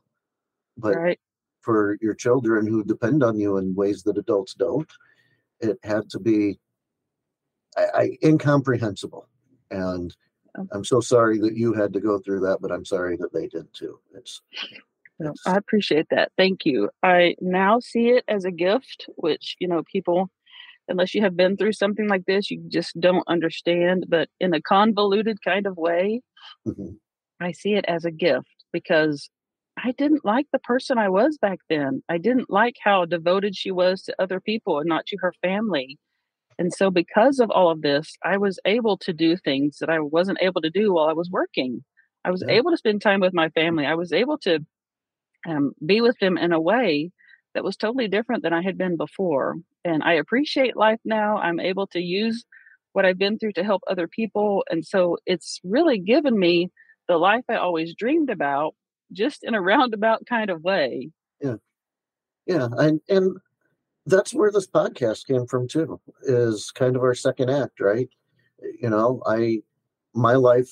[0.77, 1.21] but right.
[1.61, 4.91] for your children who depend on you in ways that adults don't,
[5.61, 6.59] it had to be
[7.77, 9.29] I, I, incomprehensible.
[9.71, 10.15] And
[10.57, 10.67] Oh.
[10.73, 13.47] I'm so sorry that you had to go through that, but I'm sorry that they
[13.47, 13.99] did too.
[14.15, 14.41] It's,
[15.21, 16.33] it's I appreciate that.
[16.37, 16.91] Thank you.
[17.03, 20.31] I now see it as a gift, which, you know, people,
[20.89, 24.07] unless you have been through something like this, you just don't understand.
[24.09, 26.23] But in a convoluted kind of way,
[26.67, 26.97] mhm,
[27.41, 29.29] I see it as a gift because
[29.77, 32.03] I didn't like the person I was back then.
[32.09, 35.99] I didn't like how devoted she was to other people and not to her family.
[36.59, 40.01] And so, because of all of this, I was able to do things that I
[40.01, 41.85] wasn't able to do while I was working.
[42.25, 42.49] I was Yeah.
[42.49, 43.87] able to spend time with my family.
[43.87, 44.61] I was able to
[45.49, 47.11] um, be with them in a way
[47.55, 49.57] that was totally different than I had been before.
[49.85, 51.39] And I appreciate life now.
[51.39, 52.45] I'm able to use
[52.93, 54.65] what I've been through to help other people.
[54.71, 56.71] And so it's really given me
[57.09, 58.75] the life I always dreamed about,
[59.13, 61.11] just in a roundabout kind of way.
[61.41, 61.57] yeah.
[62.47, 62.69] Yeah.
[62.79, 63.37] And, and
[64.07, 68.09] that's where this podcast came from too, is kind of our second act, right?
[68.81, 69.63] You know, I,
[70.15, 70.71] my life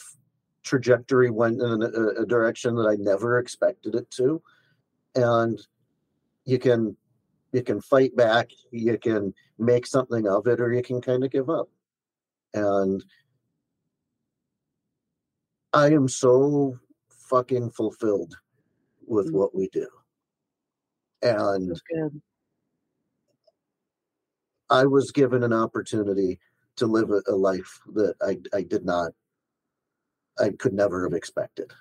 [0.62, 4.41] trajectory went in a, a direction that I never expected it to.
[5.14, 5.61] And
[6.45, 6.97] you can,
[7.53, 11.30] you can fight back, you can make something of it, or you can kind of
[11.30, 11.68] give up.
[12.55, 13.05] And
[15.72, 16.78] I am so
[17.09, 18.37] fucking fulfilled
[19.07, 19.32] with Mm.
[19.32, 19.89] what we do.
[21.22, 21.80] And.
[24.71, 26.39] I was given an opportunity
[26.77, 29.12] to live a, a life that I, I did not,
[30.39, 31.73] I could never have expected.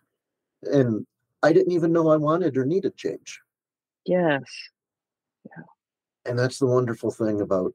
[0.64, 1.06] And
[1.42, 3.42] I didn't even know I wanted or needed change.
[4.06, 4.44] Yes.
[5.46, 5.64] Yeah.
[6.26, 7.74] And that's the wonderful thing about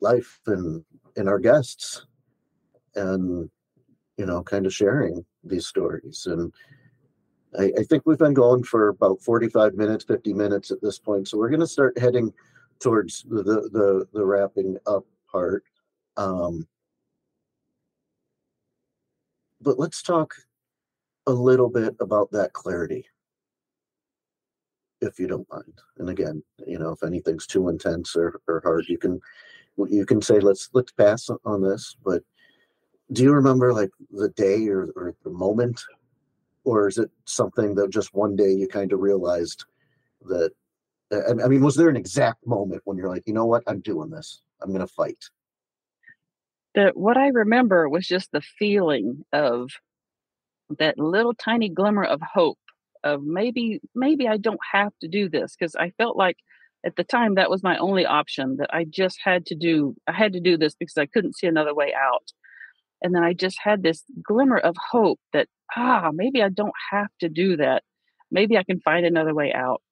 [0.00, 0.84] life and,
[1.16, 2.06] and our guests
[2.94, 3.48] and,
[4.16, 6.26] you know, kind of sharing these stories.
[6.26, 6.52] And
[7.58, 11.28] I, I think we've been going for about 45 minutes, 50 minutes at this point.
[11.28, 12.32] So we're going to start heading
[12.82, 15.64] towards the, the, the, wrapping up part.
[16.16, 16.66] Um,
[19.60, 20.34] but let's talk
[21.26, 23.06] a little bit about that clarity,
[25.00, 25.78] if you don't mind.
[25.98, 29.20] And again, you know, if anything's too intense or, or hard, you can
[29.88, 31.96] you can say let's let's pass on this.
[32.04, 32.22] But
[33.12, 35.80] do you remember like the day or, or the moment,
[36.64, 39.64] or is it something that just one day you kind of realized
[40.22, 40.50] that?
[41.12, 44.10] I mean, was there an exact moment when you're like, you know what, I'm doing
[44.10, 44.42] this.
[44.62, 45.18] I'm gonna fight.
[46.74, 49.70] that what I remember was just the feeling of
[50.78, 52.58] that little tiny glimmer of hope
[53.04, 56.36] of maybe maybe I don't have to do this because I felt like
[56.86, 60.12] at the time that was my only option that I just had to do I
[60.12, 62.32] had to do this because I couldn't see another way out.
[63.02, 67.08] And then I just had this glimmer of hope that ah maybe I don't have
[67.20, 67.82] to do that.
[68.30, 69.82] Maybe I can find another way out.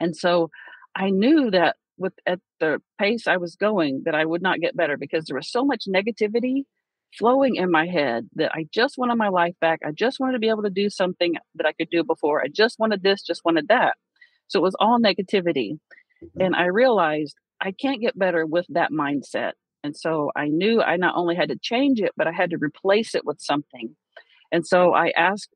[0.00, 0.50] And so
[0.94, 4.76] I knew that with at the pace I was going that I would not get
[4.76, 6.64] better because there was so much negativity
[7.18, 9.80] flowing in my head that I just wanted my life back.
[9.86, 12.42] I just wanted to be able to do something that I could do before.
[12.42, 13.96] I just wanted this, just wanted that.
[14.48, 15.78] So it was all negativity.
[16.22, 16.46] Mhm.
[16.46, 19.52] And I realized I can't get better with that mindset.
[19.84, 22.58] And so I knew I not only had to change it, but I had to
[22.58, 23.94] replace it with something.
[24.50, 25.54] And so I asked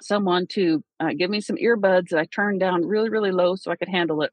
[0.00, 3.70] someone to uh, give me some earbuds that I turned down really, really low so
[3.70, 4.32] I could handle it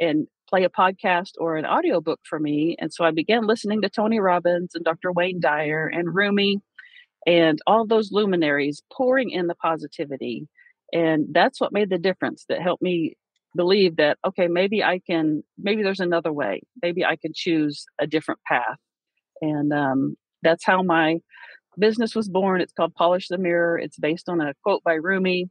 [0.00, 2.76] and play a podcast or an audiobook for me.
[2.78, 5.12] And so I began listening to Tony Robbins and Dr.
[5.12, 6.60] Wayne Dyer and Rumi
[7.26, 10.48] and all those luminaries pouring in the positivity.
[10.92, 13.14] And that's what made the difference that helped me
[13.54, 16.62] believe that, okay, maybe I can, maybe there's another way.
[16.82, 18.78] Maybe I can choose a different path.
[19.40, 21.18] And um, that's how my
[21.78, 22.60] business was born.
[22.60, 23.78] It's called Polish the Mirror.
[23.78, 25.50] It's based on a quote by Rumi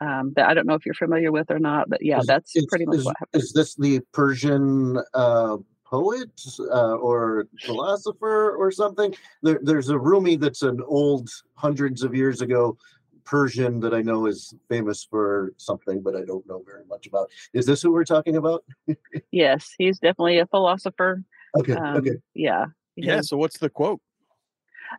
[0.00, 2.56] um, that I don't know if you're familiar with or not, but yeah, Is- that's
[2.56, 3.42] is- pretty much is, what happened.
[3.42, 9.14] Is this the Persian uh, poet uh, or philosopher or something?
[9.42, 12.76] There, there's a Rumi that's an old, hundreds of years ago
[13.24, 17.30] Persian that I know is famous for something, but I don't know very much about.
[17.52, 18.64] Is this who we're talking about?
[19.30, 21.22] Yes, he's definitely a philosopher.
[21.56, 22.16] Okay, Um, okay.
[22.34, 22.66] Yeah.
[22.96, 23.22] Yeah.
[23.22, 24.00] So what's the quote?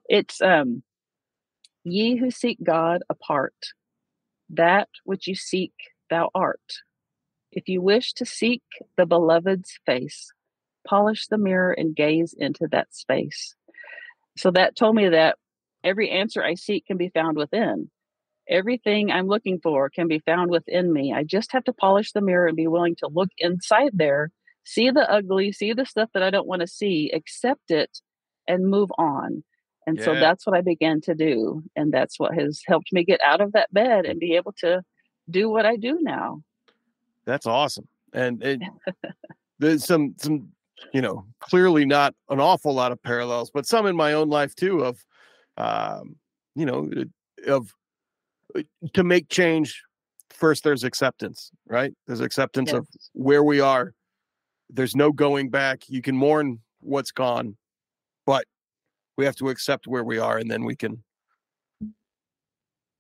[0.08, 0.84] It's um,
[1.84, 3.56] ye who seek God apart,
[4.50, 5.74] that which you seek
[6.10, 6.62] thou art.
[7.52, 8.64] If you wish to seek
[8.98, 10.32] the beloved's face,
[10.88, 13.56] polish the mirror and gaze into that space.
[14.38, 15.38] So that told me that
[15.84, 17.90] every answer I seek can be found within.
[18.50, 21.14] Everything I'm looking for can be found within me.
[21.14, 24.32] I just have to polish the mirror and be willing to look inside there,
[24.64, 28.00] see the ugly, see the stuff that I don't want to see, accept it,
[28.48, 29.44] and move on.
[29.86, 31.64] And so that's what I began to do.
[31.76, 34.84] And that's what has helped me get out of that bed and be able to
[35.30, 36.42] do what I do now.
[37.26, 37.88] That's awesome.
[38.14, 38.62] And it,
[39.60, 40.50] there's some some
[40.94, 44.56] you know clearly not an awful lot of parallels, but some in my own life
[44.56, 45.04] too of
[45.58, 46.16] um,
[46.56, 46.90] you know
[47.48, 47.74] of
[48.56, 48.62] uh,
[48.94, 49.84] to make change.
[50.30, 51.94] First, there's acceptance, right?
[52.08, 53.94] There's acceptance of where we are.
[54.70, 55.84] There's no going back.
[55.88, 57.56] You can mourn what's gone,
[58.26, 58.46] but
[59.18, 61.04] we have to accept where we are, and then we can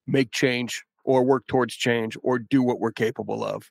[0.08, 3.70] make change or work towards change or do what we're capable of.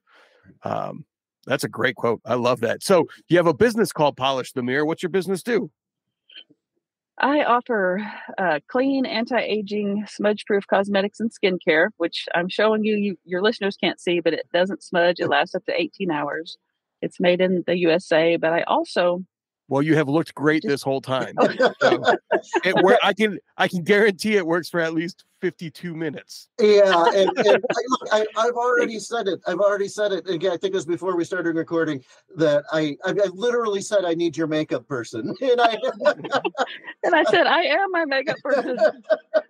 [0.64, 1.04] Um,
[1.46, 2.20] that's a great quote.
[2.24, 2.82] I love that.
[2.82, 4.86] So you have a business called Polish the Mirror.
[4.86, 5.70] What's your business do?
[7.18, 8.00] I offer
[8.38, 13.16] uh, clean, anti-aging, smudge-proof cosmetics and skincare, which I'm showing you, you.
[13.24, 15.20] Your listeners can't see, but it doesn't smudge.
[15.20, 16.56] It lasts up to 18 hours.
[17.00, 19.24] It's made in the USA, but I also
[19.72, 21.34] Well, you have looked great this whole time.
[21.80, 22.04] So
[22.62, 26.50] it wor- I can I can guarantee it works for at least 52 minutes.
[26.60, 29.40] Yeah, and, and I, look, I, I've already said it.
[29.46, 30.28] I've already said it.
[30.28, 32.04] Again, I think it was before we started recording
[32.36, 35.78] that I, I, I literally said I need your makeup person, and I.
[37.02, 38.76] and I said I am my makeup person.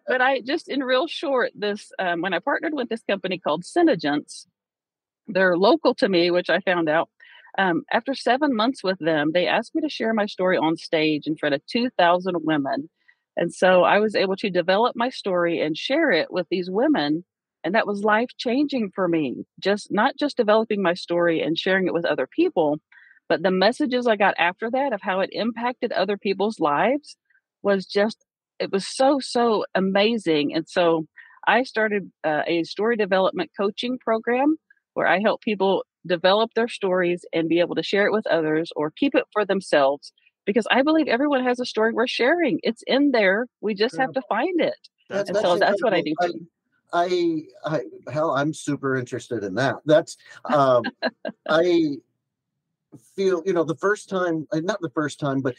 [0.06, 3.64] but I just in real short, this um, when I partnered with this company called
[3.64, 4.46] SeneGence,
[5.26, 7.08] they're local to me, which I found out.
[7.59, 11.26] Um, after seven months with them, they asked me to share my story on stage
[11.26, 12.88] in front of 2,000 women.
[13.36, 17.24] And so I was able to develop my story and share it with these women.
[17.64, 19.44] And that was life changing for me.
[19.61, 22.78] Just not just developing my story and sharing it with other people,
[23.28, 27.16] but the messages I got after that of how it impacted other people's lives
[27.62, 28.24] was just,
[28.59, 30.55] it was so, so amazing.
[30.55, 31.07] And so
[31.46, 34.57] I started uh, a story development coaching program
[34.94, 38.72] where I help people develop their stories and be able to share it with others
[38.76, 40.12] or keep it for themselves
[40.44, 42.59] because I believe everyone has a story worth sharing.
[42.62, 43.46] It's in there.
[43.61, 44.74] We just have to find it.
[45.09, 46.14] That's- And so that's what I do.
[46.20, 46.46] too.
[46.94, 47.80] I, I,
[48.11, 49.76] hell, I'm super interested in that.
[49.86, 50.82] That's, um,
[51.48, 51.96] I
[53.16, 55.55] feel, you know, the first time, uh, not the first time, but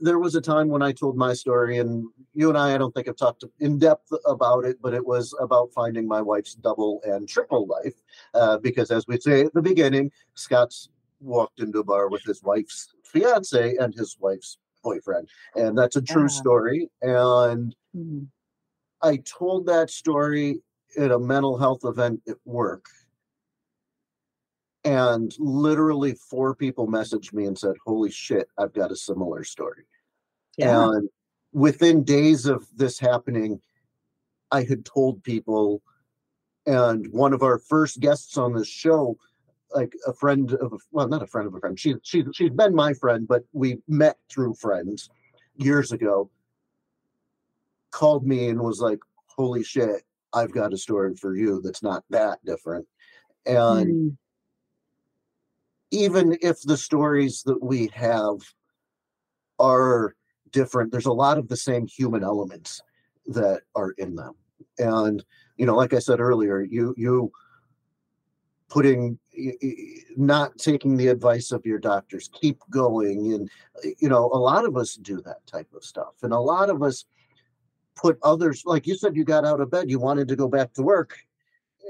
[0.00, 2.92] there was a time when I told my story, and you and I, I don't
[2.92, 7.00] think have talked in depth about it, but it was about finding my wife's double
[7.04, 7.94] and triple life.
[8.34, 10.88] Uh, because as we say at the beginning, Scott's
[11.20, 16.02] walked into a bar with his wife's fiance and his wife's boyfriend, and that's a
[16.02, 16.28] true Yeah.
[16.28, 16.90] story.
[17.02, 18.28] And Mhm.
[19.02, 20.62] I told that story
[20.98, 22.86] at a mental health event at work.
[24.86, 29.84] And literally four people messaged me and said, Holy shit, I've got a similar story.
[30.56, 30.90] Yeah.
[30.90, 31.08] And
[31.52, 33.60] within days of this happening,
[34.52, 35.82] I had told people,
[36.66, 39.18] and one of our first guests on this show,
[39.74, 41.78] like a friend of a well, not a friend of a friend.
[41.78, 45.10] She she she's been my friend, but we met through friends
[45.56, 46.30] years ago.
[47.90, 52.04] Called me and was like, "Holy shit, I've got a story for you that's not
[52.10, 52.86] that different."
[53.46, 54.16] And Mm.
[55.96, 58.38] Even if the stories that we have
[59.58, 60.14] are
[60.50, 62.82] different, there's a lot of the same human elements
[63.26, 64.34] that are in them.
[64.78, 65.24] And
[65.56, 67.32] you know, like I said earlier, you you
[68.68, 69.18] putting
[70.16, 73.50] not taking the advice of your doctors, keep going, and
[73.98, 76.82] you know, a lot of us do that type of stuff, and a lot of
[76.82, 77.06] us
[77.94, 80.74] put others, like you said, you got out of bed, you wanted to go back
[80.74, 81.16] to work,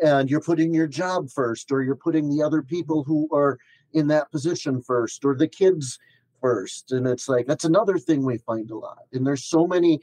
[0.04, 3.58] and you're putting your job first, or you're putting the other people who are
[3.92, 5.98] in that position first, or the kids
[6.40, 6.92] first.
[6.92, 9.04] And it's like that's another thing we find a lot.
[9.12, 10.00] And there's so many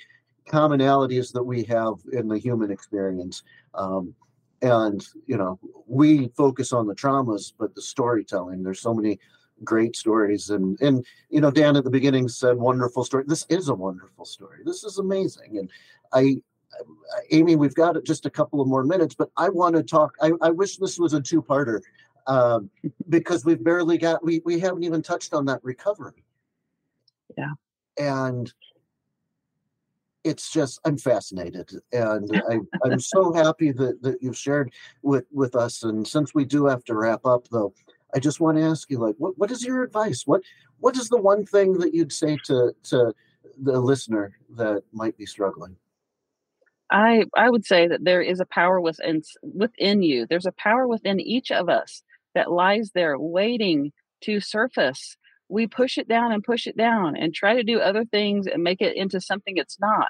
[0.48, 3.44] commonalities that we have in the human experience.
[3.74, 4.14] Um,
[4.62, 9.20] and you know, we focus on the traumas, but the storytelling, there's so many
[9.64, 10.50] great stories.
[10.50, 13.26] And and you know, Dan at the beginning said wonderful story.
[13.28, 14.60] This is a wonderful story.
[14.66, 15.58] This is amazing.
[15.58, 15.70] And
[16.14, 16.42] I
[17.32, 20.16] Amy, we've got just a couple of more minutes, but I want to talk.
[20.22, 21.82] I, I wish this was a two-parter
[22.28, 22.70] um,
[23.10, 26.24] because we've barely got we we haven't even touched on that recovery.
[27.38, 27.54] Yeah.
[27.98, 28.52] And
[30.24, 34.72] it's just I'm fascinated, and I I'm so happy that that you've shared
[35.02, 35.84] with with us.
[35.84, 37.74] And since we do have to wrap up, though,
[38.16, 40.24] I just want to ask you, like, what what is your advice?
[40.26, 40.42] What
[40.80, 43.14] what is the one thing that you'd say to to
[43.62, 45.76] the listener that might be struggling?
[46.90, 50.26] I I would say that there is a power within within you.
[50.26, 52.02] There's a power within each of us
[52.36, 55.18] that lies there waiting to surface.
[55.50, 58.64] We push it down and push it down and try to do other things and
[58.64, 60.08] make it into something it's not.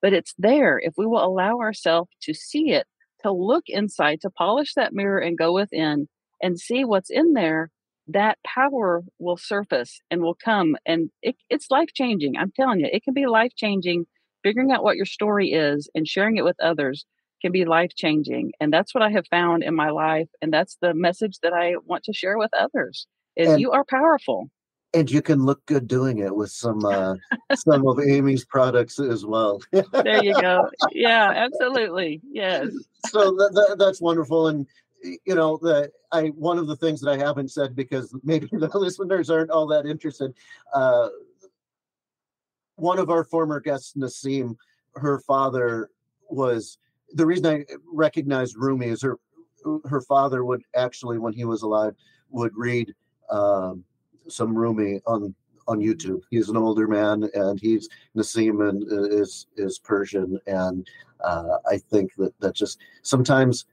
[0.00, 2.86] But it's there if we will allow ourselves to see it,
[3.22, 6.08] to look inside, to polish that mirror and go within
[6.42, 7.70] and see what's in there,
[8.08, 10.76] that power will surface and will come.
[10.84, 12.36] And it, it's life changing.
[12.36, 14.06] I'm telling you, it can be life changing.
[14.42, 17.06] Figuring out what your story is and sharing it with others
[17.42, 18.52] can be life changing.
[18.60, 20.28] And that's what I have found in my life.
[20.40, 23.84] And that's the message that I want to share with others is And- you are
[23.84, 24.48] powerful.
[24.94, 27.14] and you can look good doing it with some uh,
[27.54, 29.60] some of Amy's products as well.
[29.72, 30.68] There you go.
[30.92, 32.20] Yeah, absolutely.
[32.30, 32.68] Yes.
[33.08, 34.66] so that, that, that's wonderful and
[35.26, 38.70] you know the i one of the things that i haven't said because maybe the
[38.86, 40.32] listeners aren't all that interested
[40.74, 41.08] uh
[42.76, 44.54] one of our former guests nasim
[44.94, 45.88] her father
[46.28, 46.78] was
[47.14, 49.16] the reason i recognized rumi is her
[49.84, 51.94] her father would actually when he was alive
[52.30, 52.92] would read
[53.30, 53.84] um
[54.28, 55.34] some rumi on
[55.68, 60.88] on youtube he's an older man and he's nasim and uh, is is persian and
[61.22, 63.66] uh, I think that that just sometimes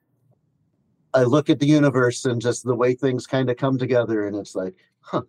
[1.13, 4.35] I look at the universe and just the way things kind of come together, and
[4.35, 5.23] it's like, huh,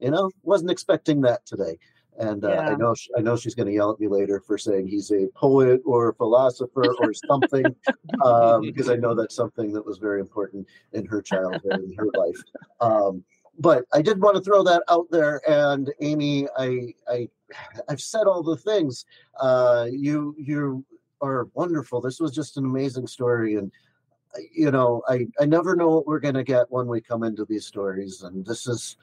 [0.00, 1.78] you know, wasn't expecting that today.
[2.18, 4.58] And uh, I know sh- I know she's going to yell at me later for
[4.58, 7.74] saying he's a poet or a philosopher or something,
[8.24, 12.08] um, because I know that's something that was very important in her childhood and her
[12.14, 12.36] life.
[12.80, 13.24] Um,
[13.58, 15.40] but I did want to throw that out there.
[15.48, 17.28] And Amy, I I
[17.88, 19.06] I've said all the things.
[19.40, 20.84] Uh, you you
[21.20, 22.00] are wonderful.
[22.00, 23.70] This was just an amazing story, and
[24.36, 27.44] uh, you know, I I never know what we're gonna get when we come into
[27.44, 28.96] these stories, and this is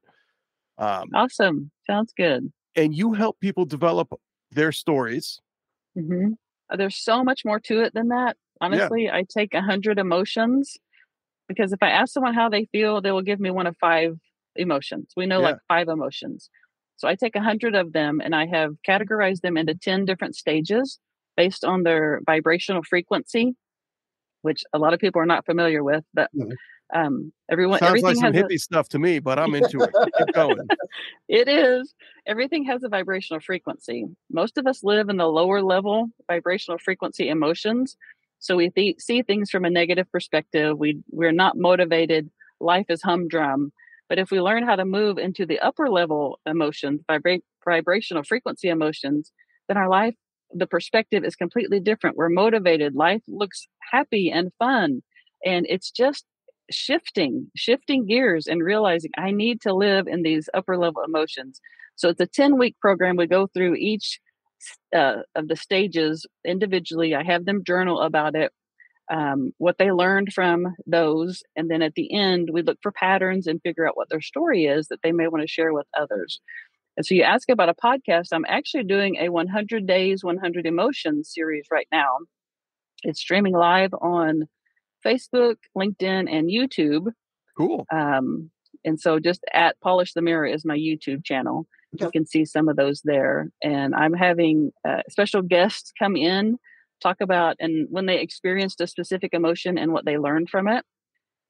[0.79, 1.73] Um, Awesome.
[1.91, 2.53] Sounds good.
[2.77, 4.13] and you help people develop
[4.51, 5.41] their stories.
[5.97, 6.29] hmm
[6.77, 8.37] There's so much more to it than that.
[8.61, 10.77] Honestly, I take a hundred emotions
[11.49, 14.17] because if I ask someone how they feel, they will give me one of five
[14.55, 15.13] emotions.
[15.17, 15.47] We know Yeah.
[15.51, 16.49] like five emotions.
[16.97, 20.37] So I take a hundred of them and I have categorized them into 10 different
[20.37, 21.01] stages
[21.37, 23.57] based on their vibrational frequency,
[24.43, 26.55] which a lot of people are not familiar with, but Mhm.
[26.95, 29.91] Um, everyone, Sounds like some has a, hippie stuff to me, but I'm into it.
[30.19, 30.69] Keep going.
[31.29, 31.95] It is.
[32.27, 34.07] Everything has a vibrational frequency.
[34.33, 37.97] Most of us live in the lower level vibrational frequency emotions.
[38.41, 40.77] So we th- see things from a negative perspective.
[40.77, 42.29] We we're not motivated.
[42.59, 43.73] Life is humdrum.
[44.09, 48.69] But if we learn how to move into the upper level emotions, vibra- vibrational frequency
[48.69, 49.31] emotions,
[49.69, 50.17] then our life,
[50.53, 52.17] the perspective is completely different.
[52.17, 52.97] We're motivated.
[52.97, 55.03] Life looks happy and fun.
[55.47, 56.25] And it's just
[56.71, 61.61] shifting, shifting gears and realizing I need to live in these upper level emotions.
[61.97, 63.17] So it's a 10 week program.
[63.17, 64.21] We go through each
[64.95, 67.15] uh, of the stages individually.
[67.15, 68.53] I have them journal about it,
[69.11, 71.43] um, what they learned from those.
[71.57, 74.65] And then at the end, we look for patterns and figure out what their story
[74.65, 76.41] is that they may want to share with others.
[76.97, 78.29] And so you ask about a podcast.
[78.33, 82.09] I'm actually doing a 100 Days, 100 Emotions series right now.
[83.03, 84.49] It's streaming live on
[85.05, 87.13] Facebook, LinkedIn, and YouTube.
[87.57, 87.87] Cool.
[87.93, 88.51] Um,
[88.85, 91.67] and so just at Polish the Mirror is my YouTube channel.
[91.99, 93.51] You can see some of those there.
[93.63, 96.57] And I'm having uh, special guests come in,
[97.03, 100.85] talk about and when they experienced a specific emotion and what they learned from it.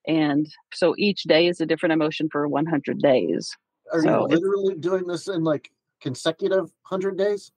[0.06, 3.54] And so each day is a different emotion for 100 days.
[3.92, 5.70] Are So you literally doing this in like
[6.00, 7.52] consecutive hundred days?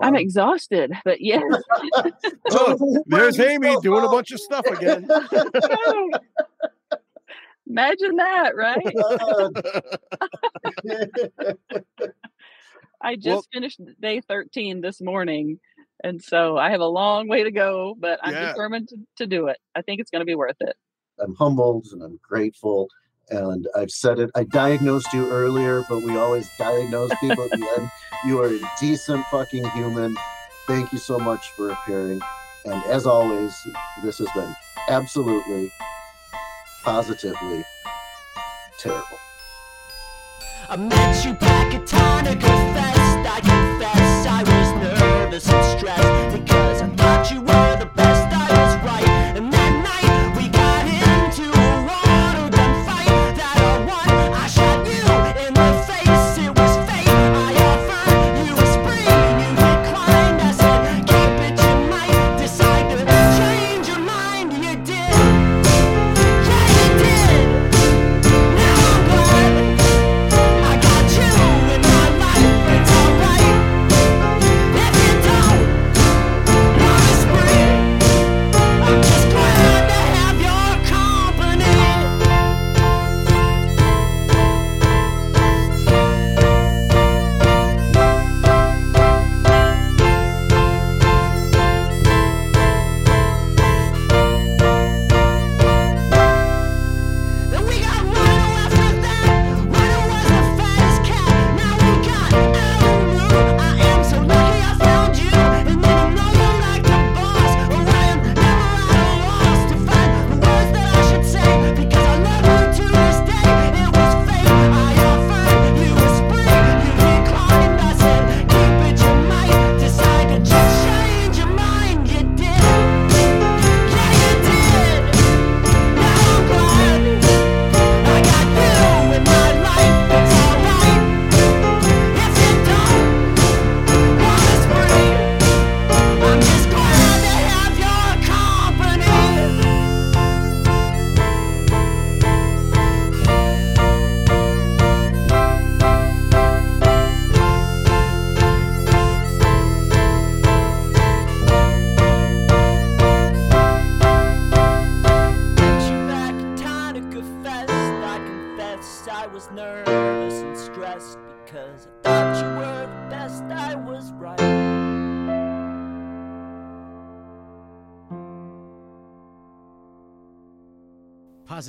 [0.00, 1.42] I'm exhausted, but yes.
[2.50, 5.08] Oh, there's Amy doing a bunch of stuff again.
[7.68, 8.94] Imagine that, right?
[13.00, 15.58] I just Well- finished day 13 this morning.
[16.04, 18.48] And so I have a long way to go, but I'm Yeah.
[18.48, 19.58] determined to, to do it.
[19.76, 20.74] I think it's going to be worth it.
[21.20, 22.88] I'm humbled and I'm grateful.
[23.32, 27.74] And I've said it, I diagnosed you earlier, but we always diagnose people at the
[27.78, 27.90] end.
[28.24, 30.16] You are a decent fucking human.
[30.68, 32.20] Thank you so much for appearing.
[32.64, 33.52] And as always,
[34.04, 34.54] this has been
[34.88, 35.72] absolutely,
[36.84, 37.64] positively
[38.78, 39.18] terrible.
[40.68, 43.28] I met you back at Tonic Fest.
[43.28, 47.71] I confess I was nervous and stressed because I thought you were.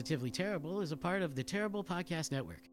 [0.03, 2.72] Positively Terrible is a part of the Terrible Podcast Network.